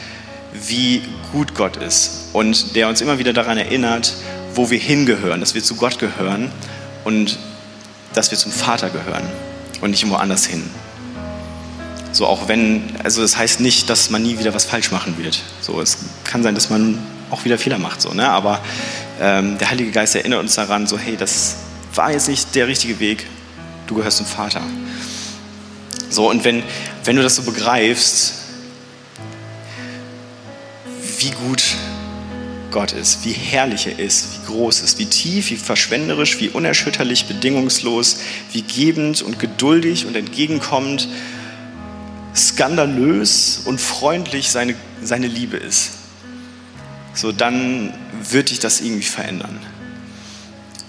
wie 0.54 1.02
gut 1.32 1.56
Gott 1.56 1.78
ist 1.78 2.30
und 2.34 2.76
der 2.76 2.88
uns 2.88 3.02
immer 3.02 3.20
wieder 3.20 3.34
daran 3.34 3.58
erinnert, 3.58 4.14
wo 4.56 4.70
wir 4.70 4.80
hingehören, 4.80 5.40
dass 5.40 5.56
wir 5.56 5.64
zu 5.64 5.76
Gott 5.76 6.00
gehören 6.00 6.52
und 7.04 7.38
dass 8.14 8.32
wir 8.32 8.38
zum 8.38 8.52
Vater 8.52 8.90
gehören 8.90 9.24
und 9.82 9.92
nicht 9.92 10.02
irgendwo 10.02 10.18
anders 10.18 10.46
hin. 10.46 10.64
So 12.12 12.28
auch 12.28 12.48
wenn, 12.48 12.84
also 13.04 13.22
das 13.22 13.38
heißt 13.38 13.60
nicht, 13.60 13.90
dass 13.90 14.12
man 14.12 14.22
nie 14.22 14.38
wieder 14.38 14.54
was 14.54 14.66
falsch 14.66 14.92
machen 14.92 15.18
wird. 15.18 15.42
So, 15.62 15.82
es 15.82 15.98
kann 16.24 16.44
sein, 16.44 16.54
dass 16.54 16.70
man 16.70 17.00
auch 17.34 17.46
wieder 17.46 17.58
Fehler 17.58 17.80
macht, 17.80 18.02
so, 18.02 18.14
ne? 18.14 18.30
aber 18.30 18.62
ähm, 19.20 19.58
der 19.58 19.72
Heilige 19.72 19.92
Geist 19.92 20.16
erinnert 20.16 20.40
uns 20.40 20.56
daran, 20.56 20.88
so 20.88 20.98
hey, 20.98 21.18
das 21.18 21.56
war 21.96 22.12
jetzt 22.12 22.28
nicht 22.28 22.56
der 22.56 22.68
richtige 22.68 23.00
Weg, 23.00 23.26
du 23.88 23.96
gehörst 23.96 24.18
zum 24.18 24.26
Vater. 24.26 24.62
So, 26.10 26.30
und 26.30 26.44
wenn, 26.44 26.64
wenn 27.06 27.16
du 27.16 27.24
das 27.24 27.36
so 27.36 27.42
begreifst, 27.42 28.36
wie 31.18 31.32
gut 31.32 31.64
Gott 32.70 32.92
ist, 32.92 33.26
wie 33.26 33.32
herrlich 33.32 33.88
er 33.88 33.98
ist, 33.98 34.28
wie 34.34 34.52
groß 34.52 34.82
ist, 34.82 35.00
wie 35.00 35.06
tief, 35.06 35.50
wie 35.50 35.56
verschwenderisch, 35.56 36.40
wie 36.40 36.50
unerschütterlich, 36.50 37.26
bedingungslos, 37.26 38.18
wie 38.52 38.62
gebend 38.62 39.22
und 39.24 39.40
geduldig 39.40 40.06
und 40.06 40.16
entgegenkommend, 40.16 41.08
skandalös 42.36 43.62
und 43.66 43.82
freundlich 43.82 44.52
seine, 44.52 44.76
seine 45.02 45.28
Liebe 45.28 45.58
ist. 45.58 46.03
So, 47.14 47.32
dann 47.32 47.94
wird 48.30 48.50
dich 48.50 48.60
das 48.60 48.82
irgendwie 48.82 49.04
verändern. 49.04 49.60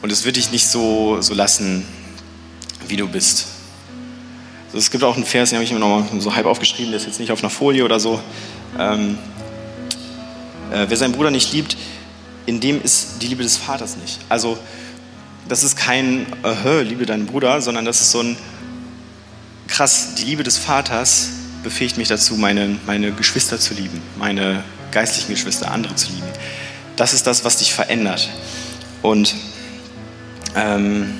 Und 0.02 0.10
es 0.10 0.24
wird 0.24 0.36
dich 0.36 0.50
nicht 0.50 0.66
so, 0.66 1.20
so 1.20 1.34
lassen, 1.34 1.84
wie 2.88 2.96
du 2.96 3.08
bist. 3.08 3.46
Also 4.66 4.78
es 4.78 4.90
gibt 4.90 5.04
auch 5.04 5.16
einen 5.16 5.24
Vers, 5.24 5.50
den 5.50 5.56
habe 5.56 5.64
ich 5.64 5.72
mir 5.72 5.78
noch 5.78 6.10
mal 6.12 6.20
so 6.20 6.34
halb 6.34 6.46
aufgeschrieben, 6.46 6.90
der 6.90 7.00
ist 7.00 7.06
jetzt 7.06 7.20
nicht 7.20 7.30
auf 7.30 7.42
einer 7.42 7.50
Folie 7.50 7.84
oder 7.84 8.00
so. 8.00 8.20
Ähm, 8.78 9.18
äh, 10.72 10.86
wer 10.88 10.96
seinen 10.96 11.12
Bruder 11.12 11.30
nicht 11.30 11.52
liebt, 11.52 11.76
in 12.46 12.60
dem 12.60 12.82
ist 12.82 13.22
die 13.22 13.28
Liebe 13.28 13.42
des 13.42 13.56
Vaters 13.56 13.96
nicht. 13.96 14.18
Also 14.28 14.58
das 15.48 15.62
ist 15.62 15.76
kein 15.76 16.26
äh, 16.42 16.82
Liebe 16.82 17.06
deinen 17.06 17.26
Bruder, 17.26 17.60
sondern 17.60 17.84
das 17.84 18.00
ist 18.00 18.10
so 18.10 18.20
ein 18.20 18.36
krass, 19.68 20.14
die 20.16 20.24
Liebe 20.24 20.42
des 20.42 20.58
Vaters 20.58 21.28
befähigt 21.62 21.96
mich 21.96 22.08
dazu, 22.08 22.36
meine, 22.36 22.76
meine 22.86 23.12
Geschwister 23.12 23.58
zu 23.58 23.74
lieben, 23.74 24.02
meine 24.18 24.62
geistlichen 24.94 25.32
Geschwister, 25.32 25.70
andere 25.70 25.94
zu 25.94 26.08
lieben. 26.08 26.26
Das 26.96 27.12
ist 27.12 27.26
das, 27.26 27.44
was 27.44 27.58
dich 27.58 27.74
verändert. 27.74 28.30
Und 29.02 29.34
ähm, 30.56 31.12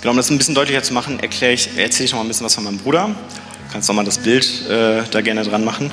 genau, 0.00 0.12
um 0.12 0.16
das 0.16 0.30
ein 0.30 0.38
bisschen 0.38 0.54
deutlicher 0.54 0.82
zu 0.82 0.94
machen, 0.94 1.20
erkläre 1.20 1.52
ich, 1.52 1.76
erzähle 1.76 2.06
ich 2.06 2.12
noch 2.12 2.18
mal 2.18 2.24
ein 2.24 2.28
bisschen 2.28 2.46
was 2.46 2.54
von 2.54 2.64
meinem 2.64 2.78
Bruder. 2.78 3.06
Du 3.06 3.72
kannst 3.72 3.88
noch 3.88 3.94
mal 3.94 4.04
das 4.04 4.18
Bild 4.18 4.68
äh, 4.68 5.02
da 5.10 5.20
gerne 5.20 5.44
dran 5.44 5.64
machen. 5.64 5.90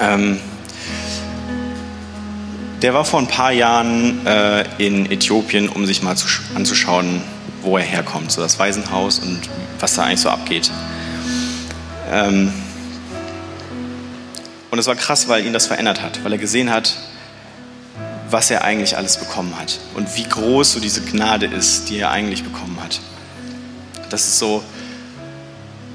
Ähm, 0.00 0.40
der 2.82 2.94
war 2.94 3.04
vor 3.04 3.20
ein 3.20 3.28
paar 3.28 3.52
Jahren 3.52 4.26
äh, 4.26 4.64
in 4.78 5.10
Äthiopien, 5.10 5.68
um 5.68 5.86
sich 5.86 6.02
mal 6.02 6.16
zu, 6.16 6.26
anzuschauen, 6.54 7.22
wo 7.62 7.78
er 7.78 7.84
herkommt, 7.84 8.32
so 8.32 8.40
das 8.40 8.58
Waisenhaus 8.58 9.18
und 9.18 9.40
was 9.80 9.94
da 9.94 10.04
eigentlich 10.04 10.20
so 10.20 10.30
abgeht. 10.30 10.70
Ähm 12.10 12.52
und 14.74 14.80
es 14.80 14.88
war 14.88 14.96
krass, 14.96 15.28
weil 15.28 15.46
ihn 15.46 15.52
das 15.52 15.68
verändert 15.68 16.02
hat, 16.02 16.24
weil 16.24 16.32
er 16.32 16.38
gesehen 16.38 16.68
hat, 16.68 16.96
was 18.28 18.50
er 18.50 18.64
eigentlich 18.64 18.96
alles 18.96 19.18
bekommen 19.18 19.56
hat 19.56 19.78
und 19.94 20.16
wie 20.16 20.24
groß 20.24 20.72
so 20.72 20.80
diese 20.80 21.00
Gnade 21.00 21.46
ist, 21.46 21.90
die 21.90 21.98
er 21.98 22.10
eigentlich 22.10 22.42
bekommen 22.42 22.76
hat. 22.82 22.98
Das 24.10 24.26
ist 24.26 24.40
so, 24.40 24.64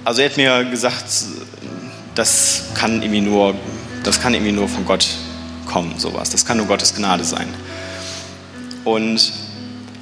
also 0.05 0.21
er 0.21 0.29
hat 0.29 0.37
mir 0.37 0.63
gesagt, 0.63 1.03
das 2.15 2.67
kann 2.73 3.01
irgendwie 3.01 3.19
nur, 3.19 3.53
das 4.05 4.21
kann 4.21 4.33
irgendwie 4.33 4.53
nur 4.53 4.69
von 4.69 4.85
Gott 4.85 5.09
kommen, 5.65 5.99
sowas. 5.99 6.29
Das 6.29 6.45
kann 6.45 6.55
nur 6.55 6.65
Gottes 6.65 6.95
Gnade 6.95 7.25
sein. 7.25 7.49
Und 8.85 9.33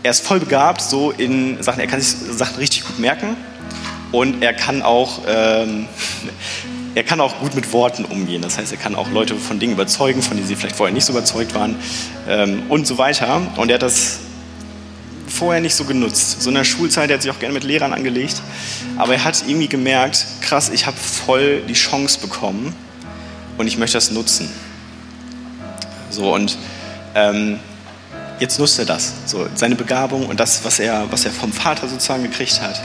er 0.03 0.11
ist 0.11 0.23
voll 0.23 0.39
begabt 0.39 0.81
so 0.81 1.09
in 1.09 1.63
Sachen, 1.63 1.79
er 1.79 1.87
kann 1.87 1.99
sich 1.99 2.15
Sachen 2.37 2.57
richtig 2.57 2.85
gut 2.85 2.99
merken 2.99 3.37
und 4.11 4.43
er 4.43 4.53
kann 4.53 4.83
auch, 4.83 5.21
ähm, 5.27 5.87
er 6.97 7.03
kann 7.03 7.21
auch 7.21 7.37
gut 7.39 7.53
mit 7.53 7.71
Worten 7.73 8.05
umgehen. 8.05 8.41
Das 8.41 8.57
heißt, 8.57 8.71
er 8.71 8.79
kann 8.79 8.95
auch 8.95 9.11
Leute 9.11 9.35
von 9.35 9.59
Dingen 9.59 9.73
überzeugen, 9.73 10.23
von 10.23 10.35
denen 10.35 10.47
sie 10.47 10.55
vielleicht 10.55 10.75
vorher 10.75 10.91
nicht 10.91 11.05
so 11.05 11.13
überzeugt 11.13 11.53
waren 11.53 11.75
ähm, 12.27 12.63
und 12.69 12.87
so 12.87 12.97
weiter. 12.97 13.39
Und 13.55 13.69
er 13.69 13.75
hat 13.75 13.83
das 13.83 14.17
vorher 15.27 15.61
nicht 15.61 15.75
so 15.75 15.83
genutzt. 15.83 16.41
So 16.41 16.49
in 16.49 16.55
der 16.55 16.63
Schulzeit, 16.63 17.11
er 17.11 17.17
hat 17.17 17.21
sich 17.21 17.29
auch 17.29 17.37
gerne 17.37 17.53
mit 17.53 17.63
Lehrern 17.63 17.93
angelegt, 17.93 18.41
aber 18.97 19.13
er 19.13 19.23
hat 19.23 19.43
irgendwie 19.45 19.67
gemerkt, 19.67 20.25
krass, 20.41 20.69
ich 20.69 20.87
habe 20.87 20.97
voll 20.97 21.61
die 21.69 21.73
Chance 21.75 22.19
bekommen 22.19 22.75
und 23.59 23.67
ich 23.67 23.77
möchte 23.77 23.97
das 23.97 24.09
nutzen. 24.09 24.49
So, 26.09 26.33
und 26.33 26.57
ähm, 27.13 27.59
jetzt 28.39 28.57
nutzt 28.57 28.79
er 28.79 28.85
das, 28.85 29.13
so, 29.27 29.47
seine 29.53 29.75
Begabung 29.75 30.25
und 30.25 30.39
das, 30.39 30.65
was 30.65 30.79
er, 30.79 31.05
was 31.11 31.25
er 31.25 31.31
vom 31.31 31.53
Vater 31.53 31.87
sozusagen 31.87 32.23
gekriegt 32.23 32.59
hat. 32.59 32.81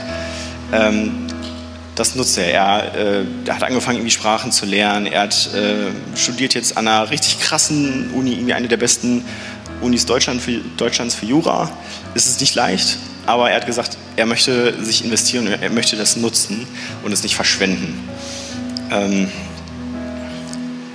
Ähm, 0.71 1.32
das 1.95 2.15
nutzt 2.15 2.37
er. 2.37 2.51
Er, 2.51 2.95
äh, 2.95 3.25
er, 3.45 3.55
hat 3.55 3.63
angefangen, 3.63 3.97
irgendwie 3.97 4.11
Sprachen 4.11 4.51
zu 4.51 4.65
lernen. 4.65 5.05
Er 5.05 5.21
hat, 5.21 5.49
äh, 5.53 6.17
studiert 6.17 6.53
jetzt 6.53 6.77
an 6.77 6.87
einer 6.87 7.09
richtig 7.09 7.39
krassen 7.39 8.11
Uni, 8.11 8.33
irgendwie 8.33 8.53
eine 8.53 8.67
der 8.67 8.77
besten 8.77 9.23
Unis 9.81 10.05
Deutschland 10.05 10.41
für, 10.41 10.59
Deutschlands 10.77 11.15
für 11.15 11.25
Jura. 11.25 11.69
Es 12.15 12.27
ist 12.27 12.39
nicht 12.41 12.55
leicht, 12.55 12.97
aber 13.25 13.49
er 13.49 13.57
hat 13.57 13.65
gesagt, 13.65 13.97
er 14.15 14.25
möchte 14.25 14.83
sich 14.83 15.03
investieren, 15.03 15.47
er 15.47 15.69
möchte 15.69 15.95
das 15.95 16.15
nutzen 16.15 16.67
und 17.03 17.11
es 17.11 17.23
nicht 17.23 17.35
verschwenden. 17.35 18.07
Ähm, 18.91 19.29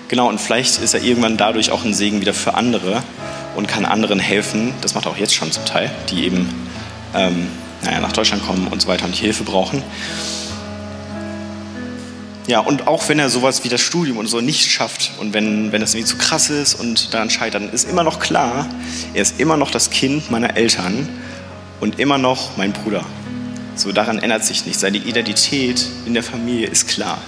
Genau, 0.09 0.27
und 0.27 0.41
vielleicht 0.41 0.79
ist 0.79 0.95
er 0.95 1.03
irgendwann 1.03 1.37
dadurch 1.37 1.71
auch 1.71 1.85
ein 1.85 1.93
Segen 1.93 2.23
wieder 2.23 2.33
für 2.33 2.55
andere 2.55 3.03
und 3.55 3.69
kann 3.69 3.85
anderen 3.85 4.19
helfen. 4.19 4.73
Das 4.81 4.95
macht 4.95 5.05
er 5.05 5.13
auch 5.13 5.19
jetzt 5.19 5.35
schon 5.35 5.53
zum 5.53 5.67
Teil, 5.67 5.91
die 6.11 6.25
eben 6.25 6.49
ähm, 7.15 7.47
naja, 7.83 8.01
nach 8.01 8.13
Deutschland 8.13 8.45
kommen 8.47 8.69
und 8.69 8.81
so 8.81 8.89
weiter 8.89 9.05
und 9.05 9.15
Hilfe 9.15 9.45
brauchen. 9.45 9.83
Ja, 12.49 12.61
und 12.61 12.87
auch 12.87 13.07
wenn 13.11 13.19
er 13.19 13.29
sowas 13.29 13.63
wie 13.65 13.69
das 13.69 13.83
Studium 13.83 14.17
und 14.17 14.27
so 14.27 14.41
nicht 14.41 14.71
schafft 14.71 15.13
und 15.21 15.35
wenn, 15.35 15.71
wenn 15.71 15.83
das 15.83 15.93
irgendwie 15.93 16.09
zu 16.09 16.17
krass 16.17 16.49
ist 16.49 16.75
und 16.81 17.13
daran 17.13 17.29
scheitert, 17.29 17.63
dann 17.63 17.71
ist 17.71 17.87
immer 17.87 18.03
noch 18.03 18.21
klar, 18.21 18.67
er 19.13 19.21
ist 19.21 19.39
immer 19.39 19.59
noch 19.59 19.71
das 19.71 19.91
Kind 19.91 20.31
meiner 20.31 20.57
Eltern 20.57 21.07
und 21.79 22.01
immer 22.01 22.17
noch 22.17 22.57
mein 22.57 22.73
Bruder. 22.73 23.05
So 23.77 23.93
daran 23.93 24.19
ändert 24.19 24.47
sich 24.47 24.65
nichts. 24.65 24.81
Seine 24.81 24.97
Identität 24.97 25.87
in 26.07 26.15
der 26.15 26.23
Familie 26.23 26.69
ist 26.69 26.89
klar. 26.89 27.19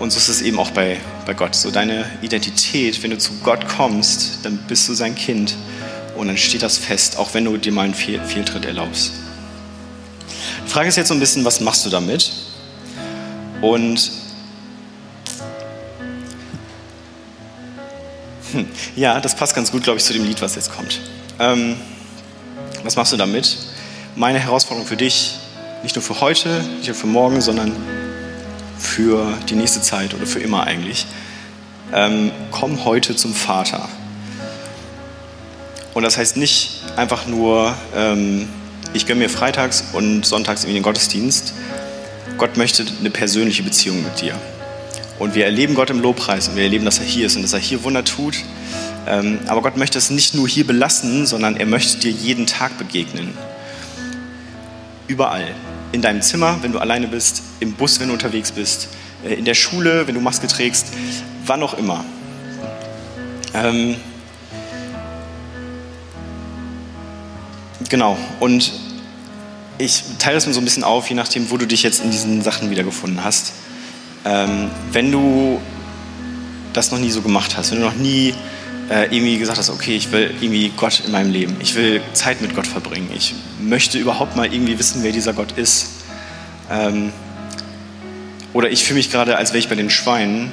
Und 0.00 0.10
so 0.10 0.18
ist 0.18 0.28
es 0.28 0.42
eben 0.42 0.58
auch 0.58 0.72
bei, 0.72 0.98
bei 1.24 1.32
Gott. 1.32 1.54
So 1.54 1.70
deine 1.70 2.04
Identität, 2.20 3.00
wenn 3.04 3.12
du 3.12 3.18
zu 3.18 3.32
Gott 3.44 3.68
kommst, 3.68 4.40
dann 4.42 4.58
bist 4.66 4.88
du 4.88 4.94
sein 4.94 5.14
Kind 5.14 5.54
und 6.16 6.26
dann 6.26 6.36
steht 6.36 6.62
das 6.62 6.78
fest, 6.78 7.16
auch 7.16 7.32
wenn 7.32 7.44
du 7.44 7.56
dir 7.56 7.70
mal 7.70 7.82
einen 7.82 7.94
Fehl 7.94 8.20
Fehltritt 8.26 8.64
erlaubst. 8.64 9.12
Die 10.66 10.68
Frage 10.68 10.88
ist 10.88 10.96
jetzt 10.96 11.08
so 11.08 11.14
ein 11.14 11.20
bisschen, 11.20 11.44
was 11.44 11.60
machst 11.60 11.86
du 11.86 11.90
damit? 11.90 12.32
Und 13.62 14.10
hm, 18.52 18.66
ja, 18.96 19.20
das 19.20 19.34
passt 19.34 19.54
ganz 19.54 19.70
gut, 19.70 19.84
glaube 19.84 19.98
ich, 19.98 20.04
zu 20.04 20.12
dem 20.12 20.24
Lied, 20.24 20.42
was 20.42 20.56
jetzt 20.56 20.74
kommt. 20.74 21.00
Ähm, 21.38 21.76
was 22.82 22.96
machst 22.96 23.12
du 23.12 23.16
damit? 23.16 23.56
Meine 24.16 24.40
Herausforderung 24.40 24.86
für 24.86 24.96
dich, 24.96 25.38
nicht 25.84 25.94
nur 25.94 26.02
für 26.02 26.20
heute, 26.20 26.62
nicht 26.76 26.88
nur 26.88 26.96
für 26.96 27.06
morgen, 27.06 27.40
sondern 27.40 27.72
für 28.78 29.26
die 29.48 29.54
nächste 29.54 29.80
Zeit 29.80 30.12
oder 30.12 30.26
für 30.26 30.40
immer 30.40 30.64
eigentlich. 30.64 31.06
Ähm, 31.94 32.32
komm 32.50 32.84
heute 32.84 33.14
zum 33.14 33.32
Vater. 33.32 33.88
Und 35.94 36.02
das 36.02 36.18
heißt 36.18 36.36
nicht 36.36 36.82
einfach 36.96 37.26
nur, 37.26 37.74
ähm, 37.94 38.48
ich 38.92 39.06
gönne 39.06 39.20
mir 39.20 39.30
freitags 39.30 39.84
und 39.92 40.26
sonntags 40.26 40.64
in 40.64 40.74
den 40.74 40.82
Gottesdienst, 40.82 41.54
Gott 42.42 42.56
möchte 42.56 42.84
eine 42.98 43.10
persönliche 43.10 43.62
Beziehung 43.62 44.02
mit 44.02 44.20
dir. 44.20 44.36
Und 45.20 45.36
wir 45.36 45.44
erleben 45.44 45.76
Gott 45.76 45.90
im 45.90 46.00
Lobpreis 46.00 46.48
und 46.48 46.56
wir 46.56 46.64
erleben, 46.64 46.84
dass 46.84 46.98
er 46.98 47.04
hier 47.04 47.26
ist 47.26 47.36
und 47.36 47.42
dass 47.42 47.52
er 47.52 47.60
hier 47.60 47.84
Wunder 47.84 48.04
tut. 48.04 48.34
Ähm, 49.06 49.38
aber 49.46 49.62
Gott 49.62 49.76
möchte 49.76 49.96
es 49.96 50.10
nicht 50.10 50.34
nur 50.34 50.48
hier 50.48 50.66
belassen, 50.66 51.24
sondern 51.24 51.56
er 51.56 51.66
möchte 51.66 51.98
dir 51.98 52.10
jeden 52.10 52.48
Tag 52.48 52.76
begegnen. 52.78 53.32
Überall. 55.06 55.54
In 55.92 56.02
deinem 56.02 56.20
Zimmer, 56.20 56.58
wenn 56.62 56.72
du 56.72 56.80
alleine 56.80 57.06
bist, 57.06 57.44
im 57.60 57.74
Bus, 57.74 58.00
wenn 58.00 58.08
du 58.08 58.14
unterwegs 58.14 58.50
bist, 58.50 58.88
äh, 59.24 59.34
in 59.34 59.44
der 59.44 59.54
Schule, 59.54 60.08
wenn 60.08 60.16
du 60.16 60.20
Maske 60.20 60.48
trägst, 60.48 60.88
wann 61.46 61.62
auch 61.62 61.74
immer. 61.74 62.04
Ähm, 63.54 63.94
genau. 67.88 68.18
Und 68.40 68.72
ich 69.78 70.02
teile 70.18 70.34
das 70.34 70.46
mir 70.46 70.52
so 70.52 70.60
ein 70.60 70.64
bisschen 70.64 70.84
auf, 70.84 71.08
je 71.08 71.14
nachdem, 71.14 71.50
wo 71.50 71.56
du 71.56 71.66
dich 71.66 71.82
jetzt 71.82 72.02
in 72.02 72.10
diesen 72.10 72.42
Sachen 72.42 72.70
wiedergefunden 72.70 73.24
hast. 73.24 73.52
Ähm, 74.24 74.70
wenn 74.92 75.10
du 75.10 75.60
das 76.72 76.90
noch 76.90 76.98
nie 76.98 77.10
so 77.10 77.22
gemacht 77.22 77.56
hast, 77.56 77.70
wenn 77.70 77.78
du 77.78 77.84
noch 77.84 77.94
nie 77.94 78.34
äh, 78.88 79.04
irgendwie 79.04 79.38
gesagt 79.38 79.58
hast, 79.58 79.70
okay, 79.70 79.96
ich 79.96 80.12
will 80.12 80.34
irgendwie 80.40 80.72
Gott 80.76 81.02
in 81.04 81.12
meinem 81.12 81.32
Leben, 81.32 81.56
ich 81.60 81.74
will 81.74 82.00
Zeit 82.12 82.40
mit 82.40 82.54
Gott 82.54 82.66
verbringen, 82.66 83.10
ich 83.14 83.34
möchte 83.60 83.98
überhaupt 83.98 84.36
mal 84.36 84.52
irgendwie 84.52 84.78
wissen, 84.78 85.02
wer 85.02 85.12
dieser 85.12 85.32
Gott 85.32 85.52
ist. 85.52 85.88
Ähm, 86.70 87.12
oder 88.52 88.70
ich 88.70 88.84
fühle 88.84 88.98
mich 88.98 89.10
gerade, 89.10 89.36
als 89.36 89.50
wäre 89.50 89.58
ich 89.58 89.68
bei 89.68 89.74
den 89.74 89.90
Schweinen 89.90 90.52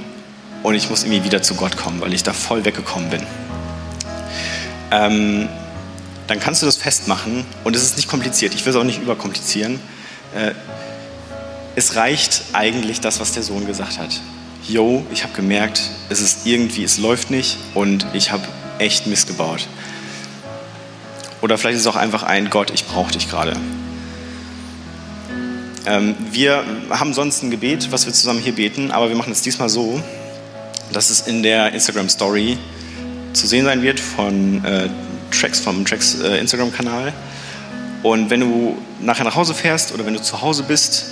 und 0.63 0.75
ich 0.75 0.89
muss 0.89 1.03
irgendwie 1.03 1.23
wieder 1.23 1.41
zu 1.41 1.55
Gott 1.55 1.77
kommen, 1.77 2.01
weil 2.01 2.13
ich 2.13 2.23
da 2.23 2.33
voll 2.33 2.65
weggekommen 2.65 3.09
bin. 3.09 3.23
Ähm, 4.91 5.49
dann 6.29 6.39
kannst 6.39 6.61
du 6.61 6.67
das 6.67 6.77
festmachen 6.77 7.43
und 7.63 7.75
es 7.75 7.81
ist 7.81 7.97
nicht 7.97 8.07
kompliziert. 8.07 8.53
Ich 8.53 8.63
will 8.63 8.69
es 8.69 8.75
auch 8.75 8.83
nicht 8.83 9.01
überkomplizieren. 9.01 9.79
Äh, 10.35 10.51
es 11.75 11.95
reicht 11.95 12.43
eigentlich 12.53 13.01
das, 13.01 13.19
was 13.19 13.31
der 13.31 13.41
Sohn 13.41 13.65
gesagt 13.65 13.97
hat. 13.97 14.21
Yo, 14.67 15.03
ich 15.11 15.23
habe 15.23 15.33
gemerkt, 15.33 15.81
es 16.09 16.21
ist 16.21 16.45
irgendwie, 16.45 16.83
es 16.83 16.99
läuft 16.99 17.31
nicht 17.31 17.57
und 17.73 18.05
ich 18.13 18.31
habe 18.31 18.43
echt 18.77 19.07
Mist 19.07 19.27
gebaut. 19.27 19.67
Oder 21.41 21.57
vielleicht 21.57 21.77
ist 21.77 21.81
es 21.81 21.87
auch 21.87 21.95
einfach 21.95 22.21
ein 22.21 22.51
Gott, 22.51 22.69
ich 22.71 22.85
brauche 22.85 23.11
dich 23.11 23.27
gerade. 23.27 23.53
Ähm, 25.87 26.15
wir 26.31 26.63
haben 26.91 27.15
sonst 27.15 27.41
ein 27.41 27.49
Gebet, 27.49 27.91
was 27.91 28.05
wir 28.05 28.13
zusammen 28.13 28.39
hier 28.39 28.53
beten, 28.53 28.91
aber 28.91 29.09
wir 29.09 29.15
machen 29.15 29.31
es 29.31 29.41
diesmal 29.41 29.69
so, 29.69 29.99
dass 30.93 31.09
es 31.09 31.21
in 31.21 31.41
der 31.41 31.73
Instagram 31.73 32.09
Story 32.09 32.59
zu 33.33 33.47
sehen 33.47 33.65
sein 33.65 33.81
wird 33.81 33.99
von 33.99 34.63
äh, 34.63 34.89
Tracks 35.31 35.59
vom 35.59 35.85
Tracks 35.85 36.19
äh, 36.21 36.37
Instagram-Kanal. 36.37 37.13
Und 38.03 38.29
wenn 38.29 38.39
du 38.39 38.77
nachher 39.01 39.25
nach 39.25 39.35
Hause 39.35 39.53
fährst 39.53 39.93
oder 39.93 40.05
wenn 40.05 40.13
du 40.13 40.21
zu 40.21 40.41
Hause 40.41 40.63
bist 40.63 41.05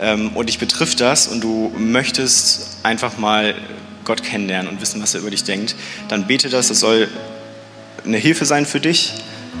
ähm, 0.00 0.30
und 0.34 0.48
dich 0.48 0.58
betrifft 0.58 1.00
das 1.00 1.28
und 1.28 1.40
du 1.42 1.72
möchtest 1.78 2.78
einfach 2.82 3.18
mal 3.18 3.54
Gott 4.04 4.22
kennenlernen 4.22 4.70
und 4.70 4.80
wissen, 4.80 5.02
was 5.02 5.14
er 5.14 5.20
über 5.20 5.30
dich 5.30 5.44
denkt, 5.44 5.74
dann 6.08 6.26
bete 6.26 6.48
das. 6.48 6.68
Das 6.68 6.80
soll 6.80 7.08
eine 8.04 8.18
Hilfe 8.18 8.44
sein 8.44 8.66
für 8.66 8.80
dich, 8.80 9.14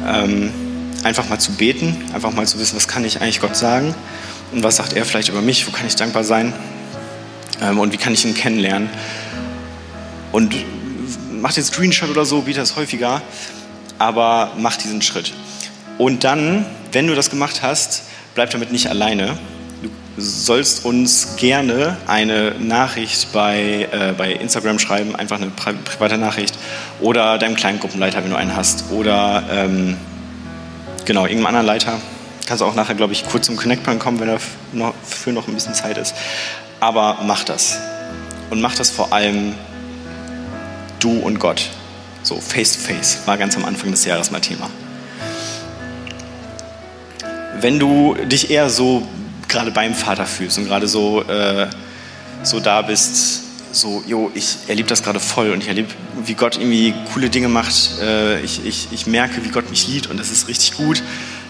ähm, 0.06 0.50
einfach 1.02 1.28
mal 1.28 1.38
zu 1.38 1.52
beten, 1.52 1.96
einfach 2.12 2.32
mal 2.32 2.46
zu 2.46 2.58
wissen, 2.58 2.76
was 2.76 2.88
kann 2.88 3.04
ich 3.04 3.20
eigentlich 3.20 3.40
Gott 3.40 3.56
sagen 3.56 3.94
und 4.52 4.62
was 4.62 4.76
sagt 4.76 4.94
er 4.94 5.04
vielleicht 5.04 5.28
über 5.28 5.42
mich, 5.42 5.66
wo 5.66 5.70
kann 5.70 5.86
ich 5.86 5.96
dankbar 5.96 6.24
sein 6.24 6.52
ähm, 7.62 7.78
und 7.78 7.92
wie 7.92 7.96
kann 7.96 8.12
ich 8.12 8.24
ihn 8.24 8.34
kennenlernen. 8.34 8.88
Und 10.32 10.54
mach 11.30 11.52
den 11.52 11.64
Screenshot 11.64 12.10
oder 12.10 12.24
so, 12.24 12.42
biete 12.42 12.60
das 12.60 12.76
häufiger 12.76 13.22
aber 14.00 14.52
mach 14.58 14.76
diesen 14.76 15.02
Schritt. 15.02 15.32
Und 15.98 16.24
dann, 16.24 16.66
wenn 16.90 17.06
du 17.06 17.14
das 17.14 17.30
gemacht 17.30 17.62
hast, 17.62 18.02
bleib 18.34 18.50
damit 18.50 18.72
nicht 18.72 18.88
alleine. 18.88 19.38
Du 19.82 19.90
sollst 20.16 20.84
uns 20.84 21.36
gerne 21.36 21.96
eine 22.06 22.54
Nachricht 22.58 23.32
bei, 23.32 23.88
äh, 23.92 24.12
bei 24.16 24.32
Instagram 24.32 24.78
schreiben, 24.78 25.14
einfach 25.14 25.36
eine 25.36 25.50
pri 25.50 25.74
private 25.74 26.16
Nachricht 26.18 26.58
oder 27.00 27.38
deinem 27.38 27.54
kleinen 27.54 27.78
Gruppenleiter, 27.78 28.24
wenn 28.24 28.30
du 28.30 28.36
einen 28.36 28.56
hast, 28.56 28.90
oder 28.90 29.42
ähm, 29.52 29.96
genau, 31.04 31.22
irgendeinem 31.22 31.46
anderen 31.46 31.66
Leiter. 31.66 31.98
Kannst 32.46 32.62
auch 32.62 32.74
nachher, 32.74 32.94
glaube 32.94 33.12
ich, 33.12 33.26
kurz 33.26 33.46
zum 33.46 33.56
Connect-Point 33.56 34.00
kommen, 34.00 34.18
wenn 34.18 34.28
dafür 34.28 35.32
noch 35.32 35.46
ein 35.46 35.54
bisschen 35.54 35.74
Zeit 35.74 35.98
ist. 35.98 36.14
Aber 36.80 37.18
mach 37.22 37.44
das. 37.44 37.78
Und 38.48 38.60
mach 38.60 38.74
das 38.74 38.90
vor 38.90 39.12
allem 39.12 39.54
du 40.98 41.18
und 41.18 41.38
Gott. 41.38 41.68
So 42.22 42.40
face 42.40 42.74
to 42.74 42.80
face 42.80 43.18
war 43.26 43.38
ganz 43.38 43.56
am 43.56 43.64
Anfang 43.64 43.90
des 43.90 44.04
Jahres 44.04 44.30
mal 44.30 44.40
Thema. 44.40 44.68
Wenn 47.60 47.78
du 47.78 48.14
dich 48.14 48.50
eher 48.50 48.70
so 48.70 49.06
gerade 49.48 49.70
beim 49.70 49.94
Vater 49.94 50.26
fühlst 50.26 50.58
und 50.58 50.66
gerade 50.66 50.88
so, 50.88 51.22
äh, 51.22 51.68
so 52.42 52.60
da 52.60 52.82
bist, 52.82 53.42
so, 53.72 54.02
jo, 54.06 54.30
ich 54.34 54.56
erlebe 54.68 54.88
das 54.88 55.02
gerade 55.02 55.20
voll 55.20 55.50
und 55.50 55.62
ich 55.62 55.68
erlebe, 55.68 55.88
wie 56.24 56.34
Gott 56.34 56.56
irgendwie 56.56 56.94
coole 57.12 57.30
Dinge 57.30 57.48
macht. 57.48 58.00
Äh, 58.00 58.40
ich, 58.40 58.64
ich, 58.64 58.88
ich 58.90 59.06
merke, 59.06 59.44
wie 59.44 59.50
Gott 59.50 59.70
mich 59.70 59.88
liebt 59.88 60.08
und 60.08 60.18
das 60.18 60.30
ist 60.30 60.48
richtig 60.48 60.76
gut. 60.76 61.02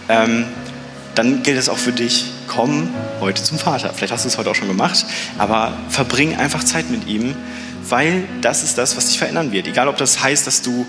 Ähm, 0.09 0.47
dann 1.15 1.43
gilt 1.43 1.59
es 1.59 1.69
auch 1.69 1.79
für 1.79 1.93
dich, 1.93 2.27
komm 2.47 2.89
heute 3.21 3.43
zum 3.43 3.59
Vater. 3.59 3.93
Vielleicht 3.95 4.13
hast 4.13 4.25
du 4.25 4.29
es 4.29 4.39
heute 4.39 4.51
auch 4.51 4.55
schon 4.55 4.69
gemacht, 4.69 5.05
aber 5.39 5.77
verbring 5.89 6.37
einfach 6.37 6.63
Zeit 6.65 6.91
mit 6.91 7.07
ihm 7.07 7.35
weil 7.89 8.25
das 8.41 8.63
ist 8.63 8.79
das, 8.79 8.97
was 8.97 9.07
dich 9.07 9.19
verändern 9.19 9.53
wird. 9.53 9.67
Egal, 9.67 9.89
ob 9.89 9.97
das 9.97 10.23
heißt, 10.23 10.47
dass 10.47 10.63
du 10.63 10.87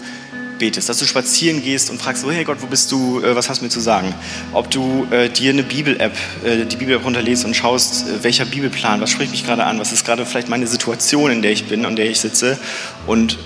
betest, 0.62 0.90
dass 0.90 1.00
du 1.00 1.06
spazieren 1.06 1.64
gehst 1.64 1.90
und 1.90 2.00
fragst, 2.00 2.24
oh 2.24 2.32
hey 2.32 2.44
Gott, 2.44 2.58
wo 2.62 2.68
bist 2.68 2.92
du, 2.92 3.20
äh, 3.22 3.36
was 3.36 3.50
hast 3.50 3.62
du 3.62 3.66
mir 3.66 3.72
zu 3.72 3.80
sagen? 3.80 4.14
Ob 4.54 4.70
du 4.70 5.08
äh, 5.10 5.28
dir 5.28 5.50
eine 5.50 5.64
Bibel-App, 5.64 6.16
äh, 6.46 6.66
die 6.66 6.76
Bibel-App 6.76 7.04
runterlädst 7.04 7.46
und 7.46 7.56
schaust, 7.56 8.08
äh, 8.08 8.24
welcher 8.24 8.46
Bibelplan, 8.46 9.02
was 9.02 9.10
spricht 9.10 9.32
mich 9.32 9.44
gerade 9.44 9.64
an, 9.64 9.80
was 9.80 9.92
ist 9.92 10.06
gerade 10.06 10.24
vielleicht 10.24 10.50
meine 10.50 10.68
Situation, 10.68 11.32
in 11.32 11.42
der 11.42 11.52
ich 11.52 11.66
bin, 11.66 11.84
an 11.84 11.96
der 11.96 12.10
ich 12.10 12.20
sitze 12.20 12.60
und 13.08 13.40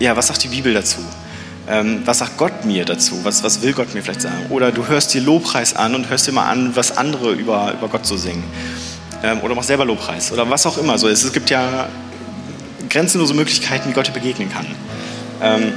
ja, 0.00 0.16
was 0.16 0.26
sagt 0.26 0.44
die 0.44 0.48
Bibel 0.48 0.74
dazu? 0.74 0.98
Ähm, 1.66 2.02
was 2.04 2.18
sagt 2.18 2.36
Gott 2.36 2.64
mir 2.64 2.84
dazu? 2.84 3.20
Was, 3.22 3.42
was 3.42 3.62
will 3.62 3.72
Gott 3.72 3.94
mir 3.94 4.02
vielleicht 4.02 4.22
sagen? 4.22 4.46
Oder 4.50 4.70
du 4.72 4.86
hörst 4.86 5.14
dir 5.14 5.22
Lobpreis 5.22 5.74
an 5.76 5.94
und 5.94 6.10
hörst 6.10 6.26
dir 6.26 6.32
mal 6.32 6.50
an, 6.50 6.74
was 6.74 6.96
andere 6.96 7.32
über, 7.32 7.72
über 7.72 7.88
Gott 7.88 8.04
so 8.04 8.16
singen. 8.16 8.44
Ähm, 9.22 9.40
oder 9.40 9.54
machst 9.54 9.68
selber 9.68 9.84
Lobpreis 9.84 10.32
oder 10.32 10.48
was 10.48 10.66
auch 10.66 10.78
immer. 10.78 10.98
So, 10.98 11.08
es, 11.08 11.22
es 11.22 11.32
gibt 11.32 11.48
ja 11.48 11.88
grenzenlose 12.90 13.34
Möglichkeiten, 13.34 13.88
wie 13.88 13.92
Gott 13.94 14.08
dir 14.08 14.12
begegnen 14.12 14.50
kann. 14.50 14.66
Ähm, 15.40 15.72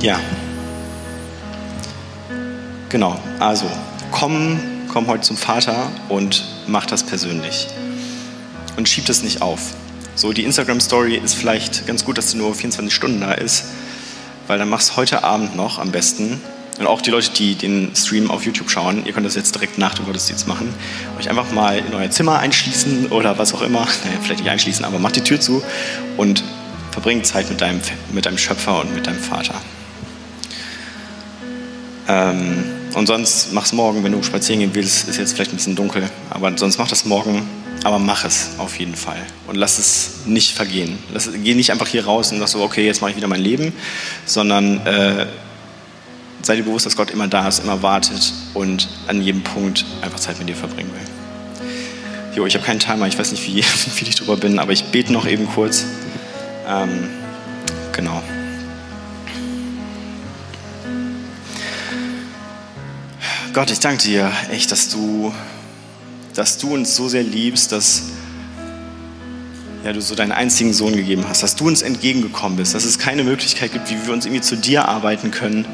ja. 0.00 0.18
Genau, 2.88 3.20
also 3.38 3.70
komm, 4.10 4.58
komm 4.88 5.06
heute 5.06 5.22
zum 5.22 5.36
Vater 5.36 5.90
und 6.08 6.44
mach 6.66 6.86
das 6.86 7.04
persönlich. 7.04 7.68
Und 8.76 8.88
schieb 8.88 9.06
das 9.06 9.22
nicht 9.22 9.42
auf. 9.42 9.60
So, 10.14 10.32
die 10.32 10.44
Instagram-Story 10.44 11.16
ist 11.16 11.34
vielleicht 11.34 11.86
ganz 11.86 12.04
gut, 12.04 12.18
dass 12.18 12.30
sie 12.30 12.38
nur 12.38 12.54
24 12.54 12.92
Stunden 12.94 13.20
da 13.20 13.32
ist, 13.32 13.66
weil 14.46 14.58
dann 14.58 14.68
machst 14.68 14.90
du 14.90 14.96
heute 14.96 15.22
Abend 15.22 15.54
noch 15.54 15.78
am 15.78 15.92
besten 15.92 16.40
und 16.78 16.86
auch 16.86 17.00
die 17.00 17.10
Leute, 17.10 17.30
die 17.30 17.54
den 17.54 17.94
Stream 17.94 18.30
auf 18.30 18.44
YouTube 18.44 18.70
schauen, 18.70 19.04
ihr 19.04 19.12
könnt 19.12 19.26
das 19.26 19.34
jetzt 19.34 19.54
direkt 19.54 19.78
nach 19.78 19.94
dem 19.94 20.06
Gottesdienst 20.06 20.46
machen. 20.46 20.72
Euch 21.18 21.28
einfach 21.28 21.50
mal 21.50 21.78
in 21.78 21.92
euer 21.92 22.10
Zimmer 22.10 22.38
einschließen 22.38 23.08
oder 23.08 23.38
was 23.38 23.54
auch 23.54 23.62
immer. 23.62 23.86
Naja, 24.04 24.18
vielleicht 24.22 24.40
nicht 24.40 24.50
einschließen, 24.50 24.84
aber 24.84 24.98
macht 24.98 25.16
die 25.16 25.22
Tür 25.22 25.40
zu 25.40 25.62
und 26.16 26.44
verbringt 26.92 27.26
Zeit 27.26 27.48
mit 27.50 27.60
deinem, 27.60 27.80
mit 28.12 28.26
deinem 28.26 28.38
Schöpfer 28.38 28.80
und 28.80 28.94
mit 28.94 29.06
deinem 29.06 29.18
Vater. 29.18 29.54
Ähm, 32.08 32.64
Und 32.94 33.06
sonst 33.06 33.52
mach 33.52 33.66
es 33.66 33.72
morgen, 33.72 34.02
wenn 34.02 34.12
du 34.12 34.22
spazieren 34.22 34.60
gehen 34.60 34.70
willst. 34.74 35.08
Ist 35.08 35.18
jetzt 35.18 35.34
vielleicht 35.34 35.52
ein 35.52 35.56
bisschen 35.56 35.76
dunkel, 35.76 36.08
aber 36.30 36.56
sonst 36.56 36.78
mach 36.78 36.88
das 36.88 37.04
morgen. 37.04 37.42
Aber 37.84 38.00
mach 38.00 38.24
es 38.24 38.50
auf 38.58 38.76
jeden 38.80 38.96
Fall 38.96 39.24
und 39.46 39.54
lass 39.54 39.78
es 39.78 40.26
nicht 40.26 40.52
vergehen. 40.52 40.98
Lass, 41.12 41.30
geh 41.44 41.54
nicht 41.54 41.70
einfach 41.70 41.86
hier 41.86 42.04
raus 42.04 42.32
und 42.32 42.40
sag 42.40 42.48
so, 42.48 42.60
okay, 42.60 42.84
jetzt 42.84 43.00
mache 43.00 43.12
ich 43.12 43.16
wieder 43.16 43.28
mein 43.28 43.40
Leben, 43.40 43.72
sondern 44.26 44.84
äh, 44.84 45.26
sei 46.42 46.56
dir 46.56 46.62
bewusst, 46.62 46.86
dass 46.86 46.96
Gott 46.96 47.10
immer 47.10 47.28
da 47.28 47.46
ist, 47.48 47.60
immer 47.60 47.82
wartet 47.82 48.32
und 48.54 48.88
an 49.06 49.22
jedem 49.22 49.42
Punkt 49.42 49.84
einfach 50.02 50.20
Zeit 50.20 50.38
mit 50.38 50.48
dir 50.48 50.56
verbringen 50.56 50.90
will. 50.92 52.34
Jo, 52.36 52.46
ich 52.46 52.54
habe 52.54 52.64
keinen 52.64 52.80
Timer, 52.80 53.06
ich 53.06 53.18
weiß 53.18 53.32
nicht, 53.32 53.46
wie, 53.46 53.62
viel 53.62 54.08
ich 54.08 54.14
drüber 54.14 54.36
bin, 54.36 54.58
aber 54.58 54.72
ich 54.72 54.84
bete 54.84 55.12
noch 55.12 55.26
eben 55.26 55.46
kurz. 55.46 55.84
Ähm, 56.66 57.08
genau. 57.92 58.22
Gott, 63.52 63.70
ich 63.70 63.80
danke 63.80 64.02
dir 64.04 64.30
echt, 64.52 64.70
dass 64.70 64.88
du, 64.88 65.34
dass 66.34 66.58
du 66.58 66.74
uns 66.74 66.94
so 66.94 67.08
sehr 67.08 67.24
liebst, 67.24 67.72
dass 67.72 68.04
ja, 69.84 69.92
du 69.92 70.00
so 70.00 70.14
deinen 70.14 70.32
einzigen 70.32 70.72
Sohn 70.72 70.94
gegeben 70.94 71.24
hast, 71.28 71.42
dass 71.42 71.56
du 71.56 71.66
uns 71.66 71.82
entgegengekommen 71.82 72.56
bist, 72.56 72.74
dass 72.74 72.84
es 72.84 72.98
keine 72.98 73.24
Möglichkeit 73.24 73.72
gibt, 73.72 73.90
wie 73.90 74.06
wir 74.06 74.12
uns 74.12 74.26
irgendwie 74.26 74.42
zu 74.42 74.56
dir 74.56 74.86
arbeiten 74.86 75.30
können, 75.30 75.64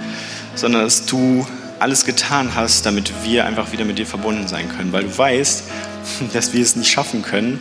sondern 0.54 0.82
dass 0.82 1.06
du 1.06 1.46
alles 1.78 2.04
getan 2.04 2.54
hast, 2.54 2.86
damit 2.86 3.12
wir 3.24 3.44
einfach 3.44 3.72
wieder 3.72 3.84
mit 3.84 3.98
dir 3.98 4.06
verbunden 4.06 4.48
sein 4.48 4.68
können, 4.68 4.92
weil 4.92 5.04
du 5.04 5.18
weißt, 5.18 5.64
dass 6.32 6.52
wir 6.52 6.62
es 6.62 6.76
nicht 6.76 6.90
schaffen 6.90 7.22
können, 7.22 7.60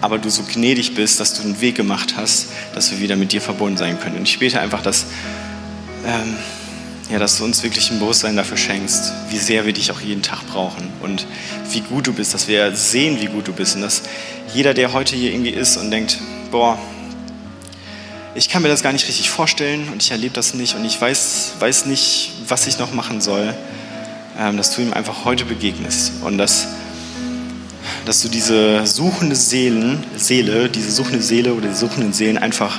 aber 0.00 0.18
du 0.18 0.30
so 0.30 0.42
gnädig 0.42 0.94
bist, 0.94 1.20
dass 1.20 1.34
du 1.34 1.42
einen 1.42 1.60
Weg 1.60 1.74
gemacht 1.74 2.14
hast, 2.16 2.48
dass 2.74 2.90
wir 2.90 3.00
wieder 3.00 3.16
mit 3.16 3.32
dir 3.32 3.40
verbunden 3.40 3.76
sein 3.76 4.00
können. 4.00 4.16
Und 4.16 4.22
ich 4.22 4.38
bete 4.38 4.60
einfach, 4.60 4.82
dass, 4.82 5.06
ähm, 6.06 6.36
ja, 7.10 7.18
dass 7.18 7.38
du 7.38 7.44
uns 7.44 7.62
wirklich 7.62 7.90
ein 7.90 7.98
Bewusstsein 7.98 8.36
dafür 8.36 8.56
schenkst, 8.56 9.12
wie 9.28 9.38
sehr 9.38 9.66
wir 9.66 9.72
dich 9.72 9.92
auch 9.92 10.00
jeden 10.00 10.22
Tag 10.22 10.46
brauchen 10.46 10.88
und 11.02 11.26
wie 11.70 11.80
gut 11.80 12.06
du 12.06 12.12
bist, 12.12 12.32
dass 12.32 12.48
wir 12.48 12.74
sehen, 12.74 13.20
wie 13.20 13.26
gut 13.26 13.48
du 13.48 13.52
bist 13.52 13.76
und 13.76 13.82
dass 13.82 14.02
jeder, 14.54 14.74
der 14.74 14.92
heute 14.92 15.16
hier 15.16 15.32
irgendwie 15.32 15.50
ist 15.50 15.76
und 15.76 15.90
denkt, 15.90 16.18
boah, 16.50 16.78
ich 18.34 18.48
kann 18.48 18.62
mir 18.62 18.68
das 18.68 18.82
gar 18.82 18.92
nicht 18.92 19.08
richtig 19.08 19.30
vorstellen 19.30 19.88
und 19.88 20.02
ich 20.02 20.10
erlebe 20.10 20.34
das 20.34 20.54
nicht 20.54 20.74
und 20.76 20.84
ich 20.84 21.00
weiß, 21.00 21.54
weiß 21.58 21.86
nicht, 21.86 22.32
was 22.46 22.66
ich 22.66 22.78
noch 22.78 22.92
machen 22.92 23.20
soll, 23.20 23.54
ähm, 24.38 24.56
dass 24.56 24.74
du 24.74 24.82
ihm 24.82 24.92
einfach 24.92 25.24
heute 25.24 25.44
begegnest 25.44 26.12
und 26.22 26.38
dass, 26.38 26.68
dass 28.04 28.22
du 28.22 28.28
diese 28.28 28.86
suchende 28.86 29.34
Seelen, 29.34 30.04
Seele, 30.16 30.68
diese 30.68 30.92
suchende 30.92 31.22
Seele 31.22 31.54
oder 31.54 31.68
die 31.68 31.74
suchenden 31.74 32.12
Seelen 32.12 32.38
einfach, 32.38 32.78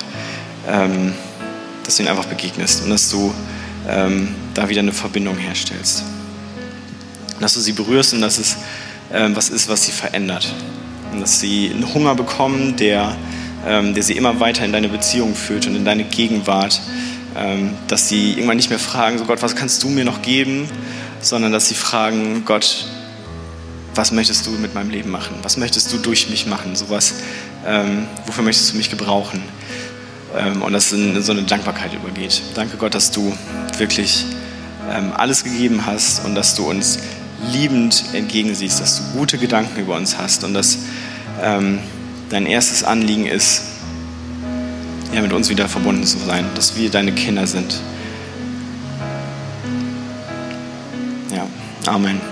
ähm, 0.68 1.14
dass 1.84 1.98
du 1.98 2.04
ihnen 2.04 2.10
einfach 2.10 2.26
begegnest 2.26 2.84
und 2.84 2.90
dass 2.90 3.10
du 3.10 3.34
ähm, 3.90 4.34
da 4.54 4.70
wieder 4.70 4.80
eine 4.80 4.94
Verbindung 4.94 5.38
herstellst. 5.38 6.04
Dass 7.42 7.56
du 7.56 7.60
sie 7.60 7.74
berührst 7.74 8.14
und 8.14 8.22
dass 8.22 8.38
es 8.38 8.56
ähm, 9.12 9.36
was 9.36 9.50
ist, 9.50 9.68
was 9.68 9.84
sie 9.84 9.92
verändert. 9.92 10.54
Und 11.12 11.20
dass 11.20 11.42
sie 11.42 11.72
einen 11.74 11.94
Hunger 11.94 12.16
bekommen, 12.16 12.78
der 12.78 13.18
ähm, 13.68 13.94
der 13.94 14.04
sie 14.04 14.14
immer 14.14 14.40
weiter 14.40 14.66
in 14.66 14.72
deine 14.72 14.90
Beziehung 14.90 15.36
führt 15.36 15.68
und 15.68 15.76
in 15.76 15.86
deine 15.86 16.04
Gegenwart, 16.04 16.82
ähm, 17.36 17.72
dass 17.88 18.10
sie 18.10 18.32
irgendwann 18.32 18.58
nicht 18.58 18.70
mehr 18.70 18.80
fragen, 18.80 19.18
so 19.18 19.26
Gott, 19.26 19.42
was 19.42 19.56
kannst 19.56 19.84
du 19.84 19.90
mir 19.90 20.06
noch 20.06 20.22
geben, 20.22 20.68
sondern 21.22 21.52
dass 21.52 21.68
sie 21.68 21.76
fragen, 21.76 22.44
Gott, 22.46 22.86
was 23.96 24.12
möchtest 24.12 24.48
du 24.48 24.52
mit 24.52 24.74
meinem 24.74 24.90
Leben 24.90 25.12
machen? 25.12 25.36
Was 25.44 25.58
möchtest 25.58 25.92
du 25.92 25.98
durch 25.98 26.30
mich 26.30 26.46
machen? 26.46 26.76
Sowas, 26.76 27.16
ähm, 27.66 28.08
wofür 28.26 28.44
möchtest 28.44 28.72
du 28.72 28.78
mich 28.78 28.90
gebrauchen? 28.90 29.42
Ähm, 30.36 30.62
und 30.62 30.74
das 30.74 30.92
in 30.92 31.22
so 31.22 31.32
eine 31.34 31.44
Dankbarkeit 31.44 31.94
übergeht. 31.94 32.42
Danke 32.56 32.78
Gott, 32.78 32.96
dass 32.96 33.12
du 33.12 33.34
wirklich 33.78 34.26
ähm, 34.90 35.12
alles 35.16 35.44
gegeben 35.44 35.86
hast 35.86 36.26
und 36.26 36.36
dass 36.36 36.56
du 36.56 36.70
uns 36.70 37.00
liebend 37.52 38.04
entgegensiehst, 38.14 38.80
dass 38.80 38.98
du 38.98 39.18
gute 39.18 39.38
Gedanken 39.38 39.80
über 39.80 39.96
uns 39.96 40.18
hast 40.18 40.44
und 40.44 40.54
dass 40.54 40.80
ähm, 41.42 41.80
dein 42.32 42.46
erstes 42.46 42.84
Anliegen 42.84 43.26
ist, 43.26 43.64
ja, 45.14 45.22
mit 45.22 45.34
uns 45.34 45.50
wieder 45.50 45.68
verbunden 45.68 46.06
zu 46.06 46.18
sein, 46.18 46.46
dass 46.56 46.78
wir 46.78 46.90
deine 46.90 47.12
Kinder 47.12 47.46
sind. 47.46 47.82
Ja, 51.30 51.46
Amen. 51.92 52.31